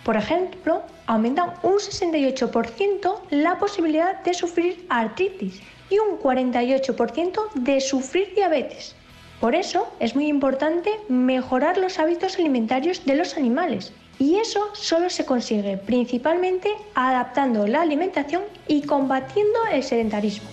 Por 0.04 0.18
ejemplo, 0.18 0.82
aumentan 1.06 1.54
un 1.62 1.74
68% 1.74 3.20
la 3.30 3.60
posibilidad 3.60 4.24
de 4.24 4.34
sufrir 4.34 4.88
artritis 4.90 5.62
y 5.92 6.00
un 6.00 6.18
48% 6.18 7.54
de 7.54 7.80
sufrir 7.80 8.34
diabetes. 8.34 8.96
Por 9.40 9.54
eso 9.54 9.88
es 10.00 10.16
muy 10.16 10.28
importante 10.28 10.90
mejorar 11.10 11.78
los 11.78 12.00
hábitos 12.00 12.40
alimentarios 12.40 13.06
de 13.06 13.16
los 13.16 13.38
animales, 13.38 13.94
y 14.22 14.36
eso 14.36 14.70
solo 14.74 15.10
se 15.10 15.26
consigue 15.26 15.78
principalmente 15.78 16.70
adaptando 16.94 17.66
la 17.66 17.82
alimentación 17.82 18.44
y 18.68 18.84
combatiendo 18.84 19.58
el 19.74 19.82
sedentarismo. 19.82 20.48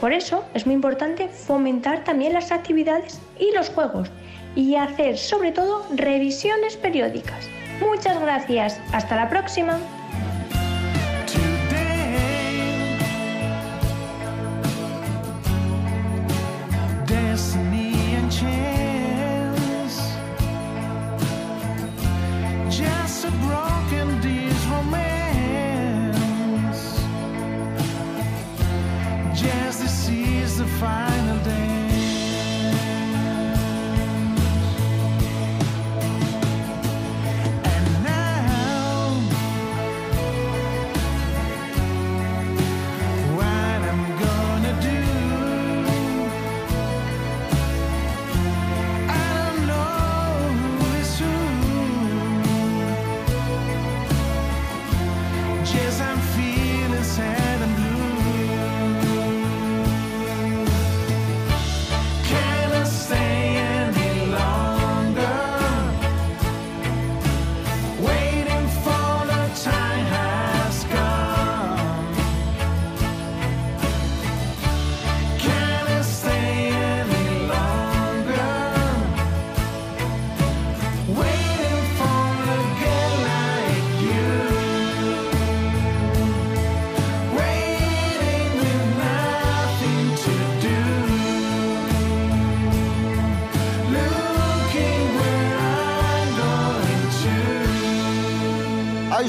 Por 0.00 0.12
eso 0.12 0.44
es 0.54 0.66
muy 0.66 0.74
importante 0.74 1.28
fomentar 1.28 2.02
también 2.02 2.32
las 2.32 2.50
actividades 2.50 3.20
y 3.38 3.52
los 3.52 3.68
juegos 3.68 4.10
y 4.56 4.74
hacer 4.74 5.18
sobre 5.18 5.52
todo 5.52 5.86
revisiones 5.94 6.76
periódicas. 6.76 7.48
Muchas 7.80 8.20
gracias, 8.20 8.80
hasta 8.92 9.14
la 9.14 9.28
próxima. 9.30 9.78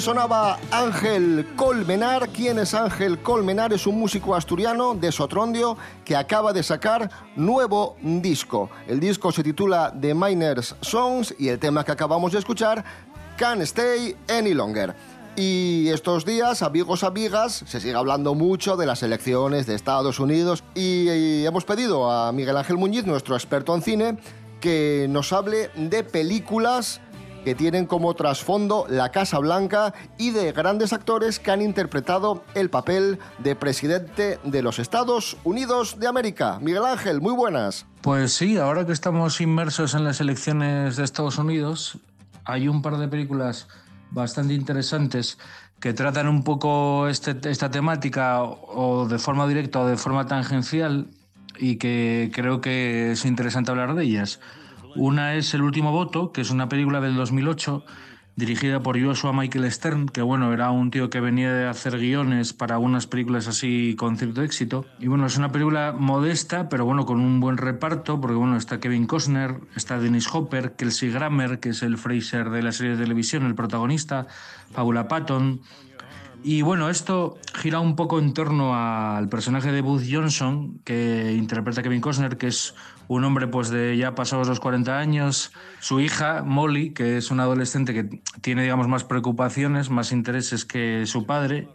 Sonaba 0.04 0.60
Ángel 0.70 1.48
Colmenar. 1.56 2.28
¿Quién 2.28 2.60
es 2.60 2.74
Ángel 2.74 3.20
Colmenar? 3.20 3.72
Es 3.72 3.88
un 3.88 3.98
músico 3.98 4.36
asturiano 4.36 4.96
de 4.96 5.14
Sotrondio 5.14 5.78
que 6.04 6.18
acaba 6.18 6.52
de 6.52 6.62
sacar 6.62 7.10
nuevo 7.38 7.96
disco. 8.02 8.70
El 8.86 9.00
disco 9.00 9.32
se 9.32 9.44
titula 9.44 9.94
The 9.98 10.14
Miners 10.14 10.76
Songs 10.82 11.34
y 11.40 11.48
el 11.48 11.58
tema 11.58 11.86
que 11.86 11.94
acabamos 11.94 12.34
de 12.34 12.40
escuchar, 12.40 12.84
Can't 13.38 13.62
Stay 13.62 14.14
Any 14.28 14.54
Longer. 14.54 14.94
Y 15.38 15.88
estos 15.88 16.26
días, 16.26 16.64
amigos, 16.64 17.06
amigas, 17.06 17.64
se 17.66 17.80
sigue 17.80 17.96
hablando 17.96 18.36
mucho 18.36 18.76
de 18.76 18.86
las 18.86 19.04
elecciones 19.04 19.68
de 19.68 19.76
Estados 19.76 20.20
Unidos 20.20 20.66
y, 20.76 21.10
y 21.10 21.46
hemos 21.46 21.64
pedido 21.64 22.12
a 22.12 22.34
Miguel 22.34 22.58
Ángel 22.58 22.76
Muñiz, 22.76 23.06
nuestro 23.06 23.36
experto 23.36 23.74
en 23.74 23.82
cine, 23.82 24.18
que 24.60 25.08
nos 25.10 25.32
hable 25.32 25.70
de 25.78 26.04
películas 26.04 27.00
que 27.44 27.56
tienen 27.56 27.86
como 27.86 28.14
trasfondo 28.14 28.86
la 28.90 29.10
Casa 29.10 29.40
Blanca 29.40 29.94
y 30.18 30.32
de 30.32 30.52
grandes 30.52 30.94
actores 30.94 31.40
que 31.40 31.52
han 31.52 31.62
interpretado 31.62 32.44
el 32.56 32.70
papel 32.70 33.20
de 33.40 33.56
presidente 33.56 34.40
de 34.44 34.62
los 34.62 34.80
Estados 34.80 35.38
Unidos 35.44 36.00
de 36.00 36.08
América. 36.08 36.60
Miguel 36.62 36.86
Ángel, 36.86 37.22
muy 37.22 37.34
buenas. 37.34 37.86
Pues 38.02 38.34
sí, 38.34 38.58
ahora 38.58 38.86
que 38.86 38.92
estamos 38.94 39.42
inmersos 39.42 39.94
en 39.94 40.04
las 40.04 40.20
elecciones 40.22 40.96
de 40.96 41.04
Estados 41.04 41.38
Unidos, 41.38 41.98
hay 42.46 42.68
un 42.68 42.82
par 42.82 42.98
de 42.98 43.08
películas 43.08 43.68
bastante 44.12 44.54
interesantes 44.54 45.38
que 45.80 45.94
tratan 45.94 46.28
un 46.28 46.44
poco 46.44 47.08
este- 47.08 47.50
esta 47.50 47.70
temática 47.70 48.42
o 48.44 49.06
de 49.08 49.20
forma 49.20 49.48
directa 49.48 49.82
o 49.82 49.88
de 49.88 49.98
forma 49.98 50.28
tangencial 50.28 51.08
y 51.58 51.76
que 51.76 52.32
creo 52.34 52.62
que 52.62 53.12
es 53.12 53.26
interesante 53.26 53.72
hablar 53.72 53.94
de 53.96 54.04
ellas. 54.04 54.40
Una 54.96 55.36
es 55.36 55.54
El 55.54 55.64
último 55.64 55.92
voto, 55.92 56.32
que 56.32 56.42
es 56.42 56.52
una 56.52 56.70
película 56.70 57.02
del 57.02 57.16
2008 57.16 57.84
dirigida 58.36 58.82
por 58.82 59.00
Joshua 59.00 59.32
Michael 59.32 59.72
Stern, 59.72 60.08
que 60.08 60.22
bueno, 60.22 60.54
era 60.54 60.72
un 60.72 60.90
tío 60.90 61.10
que 61.10 61.20
venía 61.20 61.54
de 61.54 61.68
hacer 61.68 62.00
guiones 62.00 62.54
para 62.54 62.80
unas 62.80 63.06
películas 63.06 63.48
así 63.48 63.96
con 63.96 64.18
cierto 64.18 64.42
éxito. 64.42 64.86
Y 65.00 65.08
bueno, 65.08 65.28
es 65.28 65.38
una 65.38 65.52
película 65.52 65.94
modesta, 65.98 66.68
pero 66.70 66.86
bueno, 66.86 67.06
con 67.06 67.20
un 67.20 67.40
buen 67.40 67.58
reparto, 67.58 68.20
porque 68.20 68.36
bueno, 68.36 68.58
está 68.58 68.80
Kevin 68.80 69.06
Costner, 69.06 69.60
está 69.76 70.00
Dennis 70.00 70.28
Hopper, 70.34 70.74
Kelsey 70.74 71.12
Grammer, 71.12 71.60
que 71.60 71.70
es 71.70 71.84
el 71.84 71.98
Fraser 71.98 72.50
de 72.50 72.64
la 72.64 72.72
serie 72.72 72.94
de 72.96 73.04
televisión, 73.04 73.46
el 73.46 73.56
protagonista, 73.56 74.28
Paula 74.74 75.08
Patton. 75.08 75.62
Y 76.44 76.62
bueno, 76.62 76.90
esto 76.90 77.38
gira 77.54 77.80
un 77.80 77.96
poco 77.96 78.20
en 78.20 78.34
torno 78.34 78.76
al 78.76 79.30
personaje 79.30 79.72
de 79.72 79.82
Booth 79.82 80.04
Johnson, 80.10 80.82
que 80.84 81.34
interpreta 81.38 81.84
Kevin 81.84 82.02
Costner, 82.02 82.38
que 82.38 82.48
es 82.48 82.76
un 83.08 83.24
hombre 83.24 83.48
pues 83.48 83.70
de 83.70 83.98
ya 83.98 84.16
pasados 84.16 84.48
los 84.48 84.60
40 84.60 84.98
años, 84.98 85.52
su 85.80 86.00
hija 86.00 86.44
Molly, 86.44 86.92
que 86.92 87.18
es 87.18 87.32
una 87.32 87.44
adolescente 87.44 87.94
que 87.94 88.22
tiene 88.42 88.64
digamos 88.64 88.88
más 88.88 89.04
preocupaciones, 89.04 89.90
más 89.90 90.12
intereses 90.12 90.66
que 90.66 91.06
su 91.06 91.26
padre, 91.26 91.68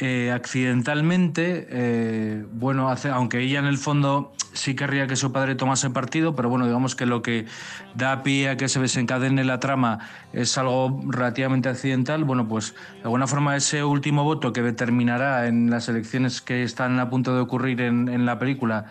eh, 0.00 0.32
accidentalmente, 0.32 1.68
eh, 1.70 2.44
bueno, 2.52 2.90
hace, 2.90 3.10
aunque 3.10 3.38
ella 3.38 3.60
en 3.60 3.66
el 3.66 3.78
fondo 3.78 4.32
sí 4.52 4.74
querría 4.74 5.06
que 5.06 5.14
su 5.14 5.30
padre 5.30 5.54
tomase 5.54 5.88
partido, 5.90 6.34
pero 6.34 6.48
bueno, 6.48 6.66
digamos 6.66 6.96
que 6.96 7.06
lo 7.06 7.22
que 7.22 7.46
da 7.94 8.24
pie 8.24 8.48
a 8.48 8.56
que 8.56 8.68
se 8.68 8.80
desencadene 8.80 9.44
la 9.44 9.60
trama 9.60 10.00
es 10.32 10.58
algo 10.58 11.00
relativamente 11.06 11.68
accidental, 11.68 12.24
bueno, 12.24 12.48
pues 12.48 12.74
de 12.96 13.02
alguna 13.04 13.28
forma 13.28 13.54
ese 13.54 13.84
último 13.84 14.24
voto 14.24 14.52
que 14.52 14.62
determinará 14.62 15.46
en 15.46 15.70
las 15.70 15.88
elecciones 15.88 16.40
que 16.40 16.64
están 16.64 16.98
a 16.98 17.08
punto 17.08 17.32
de 17.32 17.40
ocurrir 17.40 17.80
en, 17.80 18.08
en 18.08 18.26
la 18.26 18.40
película, 18.40 18.86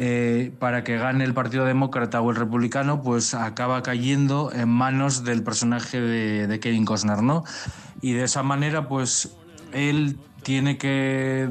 eh, 0.00 0.52
para 0.60 0.84
que 0.84 0.96
gane 0.96 1.24
el 1.24 1.34
Partido 1.34 1.64
Demócrata 1.64 2.20
o 2.20 2.30
el 2.30 2.36
Republicano, 2.36 3.02
pues 3.02 3.34
acaba 3.34 3.82
cayendo 3.82 4.52
en 4.52 4.68
manos 4.68 5.24
del 5.24 5.42
personaje 5.42 6.00
de, 6.00 6.60
Kevin 6.60 6.84
Costner, 6.84 7.20
¿no? 7.20 7.42
Y 8.00 8.12
de 8.12 8.22
esa 8.22 8.44
manera, 8.44 8.86
pues 8.86 9.36
él 9.72 10.16
tiene 10.44 10.78
que, 10.78 11.50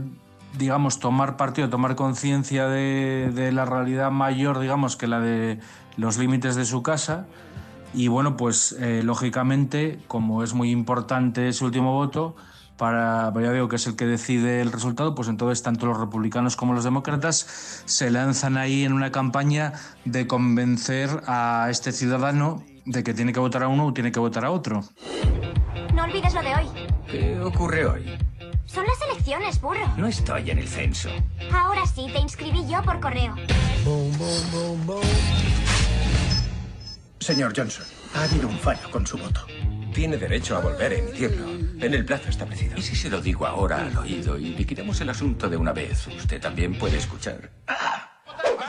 digamos, 0.57 0.99
tomar 0.99 1.35
partido, 1.35 1.69
tomar 1.69 1.95
conciencia 1.95 2.67
de, 2.67 3.31
de 3.35 3.51
la 3.51 3.65
realidad 3.65 4.11
mayor, 4.11 4.59
digamos, 4.59 4.95
que 4.95 5.07
la 5.07 5.19
de 5.19 5.59
los 5.97 6.17
límites 6.17 6.55
de 6.55 6.63
su 6.63 6.81
casa. 6.83 7.25
Y 7.93 8.07
bueno, 8.07 8.37
pues 8.37 8.77
eh, 8.79 9.01
lógicamente, 9.03 9.99
como 10.07 10.43
es 10.43 10.53
muy 10.53 10.71
importante 10.71 11.49
ese 11.49 11.65
último 11.65 11.93
voto, 11.93 12.35
para, 12.77 13.33
ya 13.33 13.51
digo 13.51 13.67
que 13.67 13.75
es 13.75 13.87
el 13.87 13.95
que 13.95 14.05
decide 14.05 14.61
el 14.61 14.71
resultado, 14.71 15.15
pues 15.15 15.27
entonces 15.27 15.63
tanto 15.63 15.87
los 15.87 15.99
republicanos 15.99 16.55
como 16.55 16.73
los 16.73 16.83
demócratas 16.83 17.83
se 17.85 18.11
lanzan 18.11 18.57
ahí 18.57 18.85
en 18.85 18.93
una 18.93 19.11
campaña 19.11 19.73
de 20.05 20.27
convencer 20.27 21.09
a 21.27 21.67
este 21.69 21.91
ciudadano 21.91 22.63
de 22.85 23.03
que 23.03 23.13
tiene 23.13 23.33
que 23.33 23.39
votar 23.39 23.63
a 23.63 23.67
uno 23.67 23.87
o 23.87 23.93
tiene 23.93 24.11
que 24.11 24.19
votar 24.19 24.45
a 24.45 24.51
otro. 24.51 24.83
No 25.93 26.03
olvides 26.03 26.33
lo 26.33 26.41
de 26.41 26.55
hoy. 26.55 26.67
¿Qué 27.09 27.39
ocurre 27.39 27.85
hoy? 27.85 28.17
Son 28.65 28.85
las 28.85 29.01
elecciones, 29.09 29.59
burro. 29.59 29.87
No 29.97 30.07
estoy 30.07 30.51
en 30.51 30.59
el 30.59 30.67
censo. 30.67 31.09
Ahora 31.53 31.85
sí, 31.85 32.07
te 32.13 32.19
inscribí 32.19 32.67
yo 32.67 32.83
por 32.83 32.99
correo. 32.99 33.33
Señor 37.19 37.53
Johnson, 37.55 37.85
ha 38.13 38.23
habido 38.23 38.47
un 38.47 38.57
fallo 38.59 38.91
con 38.91 39.07
su 39.07 39.17
voto. 39.17 39.45
Tiene 39.97 40.17
derecho 40.17 40.55
a 40.55 40.59
volver 40.59 40.91
a 40.91 40.95
emitirlo 40.95 41.47
en 41.83 41.91
el 41.91 42.05
plazo 42.05 42.29
establecido. 42.29 42.77
¿Y 42.77 42.83
si 42.83 42.95
se 42.95 43.09
lo 43.09 43.19
digo 43.19 43.47
ahora 43.47 43.77
al 43.77 43.97
oído 43.97 44.37
y 44.37 44.49
liquidamos 44.49 45.01
el 45.01 45.09
asunto 45.09 45.49
de 45.49 45.57
una 45.57 45.73
vez? 45.73 46.05
Usted 46.05 46.39
también 46.39 46.77
puede 46.77 46.97
escuchar. 46.97 47.49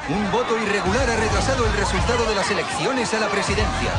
Un 0.09 0.33
voto 0.33 0.57
irregular 0.57 1.11
ha 1.11 1.17
retrasado 1.17 1.67
el 1.67 1.73
resultado 1.75 2.27
de 2.27 2.35
las 2.35 2.51
elecciones 2.51 3.13
a 3.13 3.21
la 3.21 3.29
presidencia. 3.29 3.93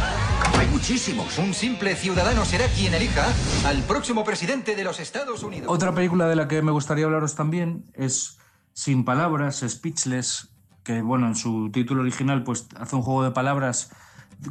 Hay 0.58 0.66
muchísimos. 0.70 1.38
Un 1.38 1.54
simple 1.54 1.96
ciudadano 1.96 2.46
será 2.46 2.66
quien 2.66 2.96
elija 2.96 3.28
al 3.64 3.84
próximo 3.84 4.24
presidente 4.24 4.76
de 4.76 4.84
los 4.84 5.00
Estados 5.00 5.44
Unidos. 5.44 5.68
Otra 5.70 5.94
película 5.94 6.28
de 6.28 6.36
la 6.36 6.48
que 6.48 6.64
me 6.64 6.72
gustaría 6.72 7.06
hablaros 7.06 7.36
también 7.36 7.92
es 7.94 8.40
Sin 8.74 9.06
Palabras, 9.06 9.64
Speechless, 9.64 10.50
que 10.84 11.04
bueno, 11.04 11.28
en 11.28 11.36
su 11.36 11.70
título 11.72 12.02
original 12.02 12.44
pues 12.44 12.66
hace 12.76 12.96
un 12.96 13.04
juego 13.04 13.24
de 13.24 13.30
palabras 13.30 13.92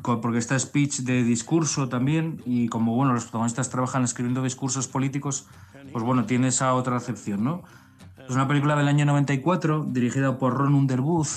porque 0.03 0.39
está 0.39 0.59
speech 0.59 1.01
de 1.01 1.23
discurso 1.23 1.89
también 1.89 2.43
y 2.45 2.69
como 2.69 2.95
bueno 2.95 3.15
los 3.15 3.25
protagonistas 3.25 3.71
trabajan 3.71 4.05
escribiendo 4.05 4.43
discursos 4.43 4.87
políticos 4.87 5.47
pues 5.93 6.05
bueno 6.05 6.27
tiene 6.27 6.49
esa 6.49 6.75
otra 6.75 6.97
acepción 6.97 7.43
no 7.43 7.63
es 8.19 8.35
una 8.35 8.47
película 8.47 8.77
del 8.77 8.89
año 8.89 9.07
94 9.07 9.87
dirigida 9.89 10.39
por 10.39 10.55
Ron 10.55 10.75
Underwood 10.75 11.29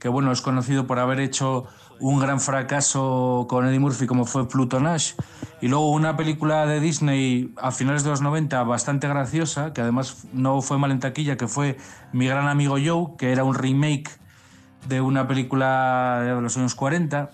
que 0.00 0.08
bueno 0.08 0.32
es 0.32 0.40
conocido 0.40 0.86
por 0.86 0.98
haber 0.98 1.20
hecho 1.20 1.66
un 2.00 2.18
gran 2.18 2.40
fracaso 2.40 3.46
con 3.48 3.66
Eddie 3.66 3.78
Murphy 3.78 4.06
como 4.06 4.24
fue 4.24 4.48
Pluto 4.48 4.80
Nash 4.80 5.12
y 5.60 5.68
luego 5.68 5.90
una 5.92 6.16
película 6.16 6.66
de 6.66 6.80
Disney 6.80 7.54
a 7.56 7.70
finales 7.70 8.02
de 8.02 8.10
los 8.10 8.20
90 8.20 8.62
bastante 8.64 9.06
graciosa 9.06 9.72
que 9.72 9.80
además 9.80 10.26
no 10.32 10.60
fue 10.60 10.76
mal 10.78 10.90
en 10.90 11.00
taquilla 11.00 11.36
que 11.36 11.46
fue 11.46 11.78
Mi 12.12 12.26
gran 12.26 12.48
amigo 12.48 12.76
Joe 12.84 13.16
que 13.16 13.30
era 13.30 13.44
un 13.44 13.54
remake 13.54 14.10
de 14.88 15.00
una 15.00 15.26
película 15.26 16.20
de 16.22 16.40
los 16.40 16.56
años 16.56 16.74
40 16.74 17.30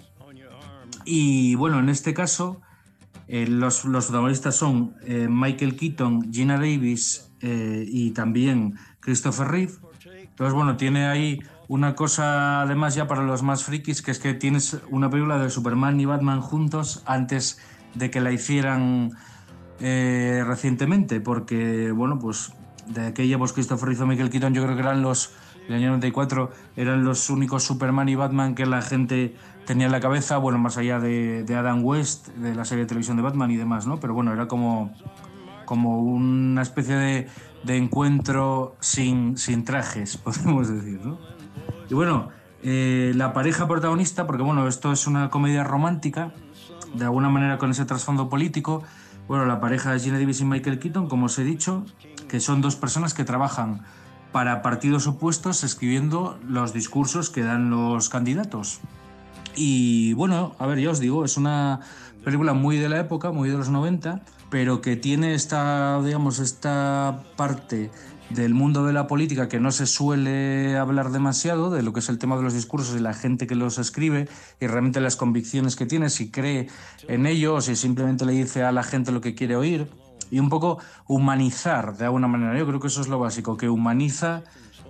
y 1.05 1.55
bueno, 1.55 1.79
en 1.79 1.89
este 1.89 2.15
caso, 2.15 2.61
eh, 3.29 3.47
los, 3.47 3.85
los 3.85 4.07
protagonistas 4.07 4.57
son 4.57 4.95
eh, 5.05 5.27
Michael 5.29 5.77
Keaton, 5.77 6.33
Gina 6.33 6.57
Davis 6.57 7.31
eh, 7.41 7.85
y 7.89 8.11
también 8.11 8.75
Christopher 9.01 9.49
Reeve. 9.49 9.73
Entonces, 10.05 10.55
bueno, 10.55 10.77
tiene 10.77 11.07
ahí 11.07 11.41
una 11.69 11.95
cosa 11.95 12.63
además 12.63 12.95
ya 12.95 13.07
para 13.07 13.23
los 13.23 13.43
más 13.43 13.65
frikis, 13.65 14.03
que 14.03 14.11
es 14.11 14.19
que 14.19 14.35
tienes 14.35 14.79
una 14.91 15.09
película 15.09 15.39
de 15.39 15.51
Superman 15.51 16.01
y 16.01 16.05
Batman 16.05 16.41
juntos 16.41 17.03
antes 17.07 17.59
de 17.95 18.11
que 18.11 18.21
la 18.21 18.33
hicieran 18.33 19.13
recientemente, 19.79 21.21
porque, 21.21 21.91
bueno, 21.91 22.17
pues 22.19 22.53
de 22.87 23.07
aquella, 23.07 23.37
pues 23.39 23.53
Christopher 23.53 23.89
Reeve 23.89 24.05
y 24.05 24.07
Michael 24.07 24.31
Keaton 24.31 24.55
yo 24.55 24.63
creo 24.63 24.77
que 24.77 24.83
eran 24.83 25.03
los, 25.03 25.33
el 25.69 25.75
año 25.75 25.89
94, 25.89 26.51
eran 26.77 27.05
los 27.05 27.31
únicos 27.31 27.63
Superman 27.63 28.09
y 28.09 28.15
Batman 28.15 28.55
que 28.55 28.67
la 28.67 28.83
gente 28.83 29.37
tenía 29.67 29.87
en 29.87 29.93
la 29.93 30.01
cabeza, 30.01 30.39
bueno, 30.39 30.59
más 30.59 30.77
allá 30.77 30.99
de, 30.99 31.45
de 31.45 31.55
Adam 31.55 31.85
West, 31.85 32.29
de 32.29 32.55
la 32.55 32.65
serie 32.65 32.85
de 32.85 32.89
televisión 32.89 33.17
de 33.17 33.23
Batman 33.23 33.51
y 33.51 33.57
demás, 33.57 33.87
¿no? 33.87 33.99
Pero 34.01 34.15
bueno, 34.15 34.33
era 34.33 34.49
como, 34.49 34.93
como 35.65 36.01
una 36.01 36.63
especie 36.63 36.97
de, 36.97 37.29
de 37.65 37.77
encuentro 37.77 38.77
sin, 38.81 39.37
sin 39.37 39.65
trajes, 39.65 40.17
podemos 40.25 40.69
decir, 40.69 41.01
¿no? 41.05 41.19
Y 41.89 41.95
bueno, 41.95 42.29
eh, 42.63 43.13
la 43.15 43.33
pareja 43.33 43.69
protagonista, 43.69 44.27
porque 44.27 44.43
bueno, 44.43 44.67
esto 44.69 44.93
es 44.93 45.07
una 45.07 45.31
comedia 45.31 45.65
romántica, 45.65 46.33
de 46.95 47.05
alguna 47.05 47.29
manera 47.29 47.59
con 47.59 47.71
ese 47.71 47.85
trasfondo 47.85 48.29
político, 48.29 48.83
bueno, 49.29 49.47
la 49.47 49.61
pareja 49.61 49.93
de 49.93 50.01
Gina 50.01 50.19
Davis 50.19 50.41
y 50.41 50.45
Michael 50.45 50.79
Keaton, 50.79 51.09
como 51.09 51.27
os 51.27 51.39
he 51.39 51.45
dicho, 51.45 51.85
que 52.29 52.41
son 52.41 52.61
dos 52.61 52.77
personas 52.77 53.15
que 53.15 53.25
trabajan 53.25 53.83
para 54.33 54.63
partidos 54.63 55.07
opuestos 55.07 55.63
escribiendo 55.63 56.39
los 56.49 56.73
discursos 56.73 57.31
que 57.31 57.43
dan 57.43 57.71
los 57.71 58.09
candidatos. 58.09 58.81
Y 59.55 60.15
bueno, 60.15 60.57
a 60.59 60.67
ver, 60.67 60.81
ya 60.81 60.91
os 60.91 60.99
digo, 60.99 61.25
es 61.25 61.37
una 61.37 61.81
película 62.25 62.55
muy 62.55 62.79
de 62.79 62.89
la 62.89 62.99
época, 62.99 63.31
muy 63.31 63.51
de 63.51 63.59
los 63.59 63.69
90, 63.69 64.23
pero 64.51 64.81
que 64.81 64.97
tiene 64.97 65.35
esta, 65.35 66.01
digamos, 66.03 66.39
esta 66.39 67.23
parte 67.37 67.91
del 68.31 68.55
mundo 68.55 68.87
de 68.87 68.93
la 68.93 69.07
política 69.07 69.49
que 69.49 69.61
no 69.61 69.71
se 69.73 69.87
suele 69.87 70.77
hablar 70.77 71.11
demasiado, 71.11 71.71
de 71.71 71.83
lo 71.83 71.93
que 71.93 72.01
es 72.01 72.09
el 72.09 72.19
tema 72.19 72.37
de 72.37 72.43
los 72.43 72.55
discursos 72.55 72.97
y 72.97 73.01
la 73.01 73.13
gente 73.13 73.47
que 73.47 73.55
los 73.55 73.79
escribe 73.79 74.29
y 74.61 74.67
realmente 74.67 75.01
las 75.01 75.17
convicciones 75.17 75.77
que 75.77 75.87
tiene, 75.87 76.09
si 76.09 76.31
cree 76.31 76.69
en 77.09 77.27
ello 77.27 77.57
o 77.57 77.61
si 77.61 77.77
simplemente 77.77 78.25
le 78.25 78.33
dice 78.33 78.63
a 78.63 78.73
la 78.73 78.83
gente 78.83 79.13
lo 79.13 79.21
que 79.21 79.35
quiere 79.35 79.57
oír. 79.57 79.89
Y 80.33 80.41
un 80.41 80.49
poco 80.49 80.79
humanizar 81.07 81.97
de 81.97 82.07
alguna 82.07 82.27
manera. 82.27 82.59
Yo 82.59 82.67
creo 82.67 82.81
que 82.81 82.89
eso 82.89 83.01
es 83.01 83.09
lo 83.09 83.21
básico, 83.21 83.57
que 83.57 83.69
humaniza 83.69 84.43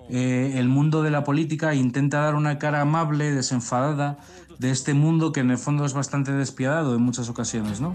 eh, 0.09 0.55
el 0.57 0.69
mundo 0.69 1.03
de 1.03 1.11
la 1.11 1.25
política 1.25 1.73
e 1.73 1.77
intenta 1.77 2.21
dar 2.21 2.35
una 2.35 2.59
cara 2.59 2.81
amable, 2.81 3.33
desenfadada 3.33 4.19
de 4.59 4.71
este 4.71 4.95
mundo 4.95 5.33
que 5.33 5.41
en 5.41 5.51
el 5.51 5.59
fondo 5.59 5.85
es 5.85 5.95
bastante 5.95 6.33
despiadado 6.33 6.95
en 6.95 7.03
muchas 7.03 7.29
ocasiones, 7.29 7.81
¿no? 7.81 7.95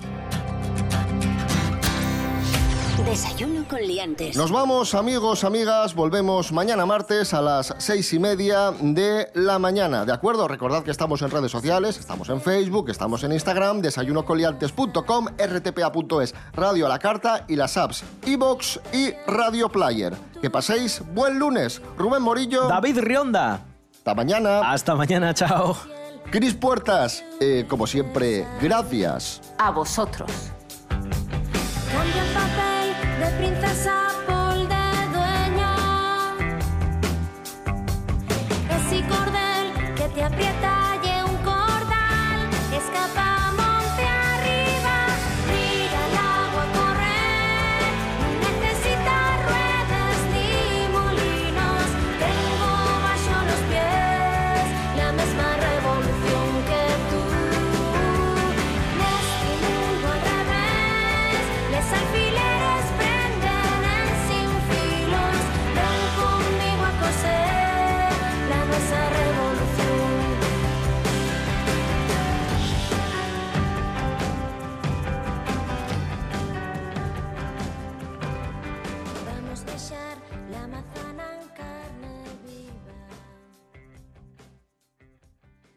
Desayuno 3.07 3.65
con 3.69 3.79
liantes. 3.79 4.35
Nos 4.35 4.51
vamos, 4.51 4.93
amigos, 4.93 5.45
amigas. 5.45 5.95
Volvemos 5.95 6.51
mañana 6.51 6.85
martes 6.85 7.33
a 7.33 7.41
las 7.41 7.73
seis 7.77 8.11
y 8.11 8.19
media 8.19 8.73
de 8.81 9.29
la 9.33 9.59
mañana. 9.59 10.03
¿De 10.03 10.11
acuerdo? 10.11 10.45
Recordad 10.49 10.83
que 10.83 10.91
estamos 10.91 11.21
en 11.21 11.31
redes 11.31 11.49
sociales, 11.49 11.97
estamos 11.97 12.27
en 12.27 12.41
Facebook, 12.41 12.89
estamos 12.89 13.23
en 13.23 13.31
Instagram, 13.31 13.79
desayunocoliantes.com, 13.79 15.27
rtpa.es, 15.37 16.35
Radio 16.51 16.85
a 16.85 16.89
la 16.89 16.99
Carta 16.99 17.45
y 17.47 17.55
las 17.55 17.77
apps 17.77 18.03
iBox 18.25 18.81
y 18.91 19.13
Radio 19.25 19.69
Player. 19.69 20.13
Que 20.41 20.49
paséis 20.49 21.01
buen 21.13 21.39
lunes. 21.39 21.81
Rubén 21.97 22.21
Morillo. 22.21 22.67
David 22.67 22.99
Rionda. 22.99 23.61
Hasta 23.95 24.15
mañana. 24.15 24.69
Hasta 24.69 24.95
mañana, 24.95 25.33
chao. 25.33 25.77
Cris 26.29 26.55
Puertas, 26.55 27.23
eh, 27.39 27.63
como 27.69 27.87
siempre, 27.87 28.45
gracias. 28.61 29.41
A 29.57 29.71
vosotros. 29.71 30.29
De 33.19 33.25
princesa 33.31 34.26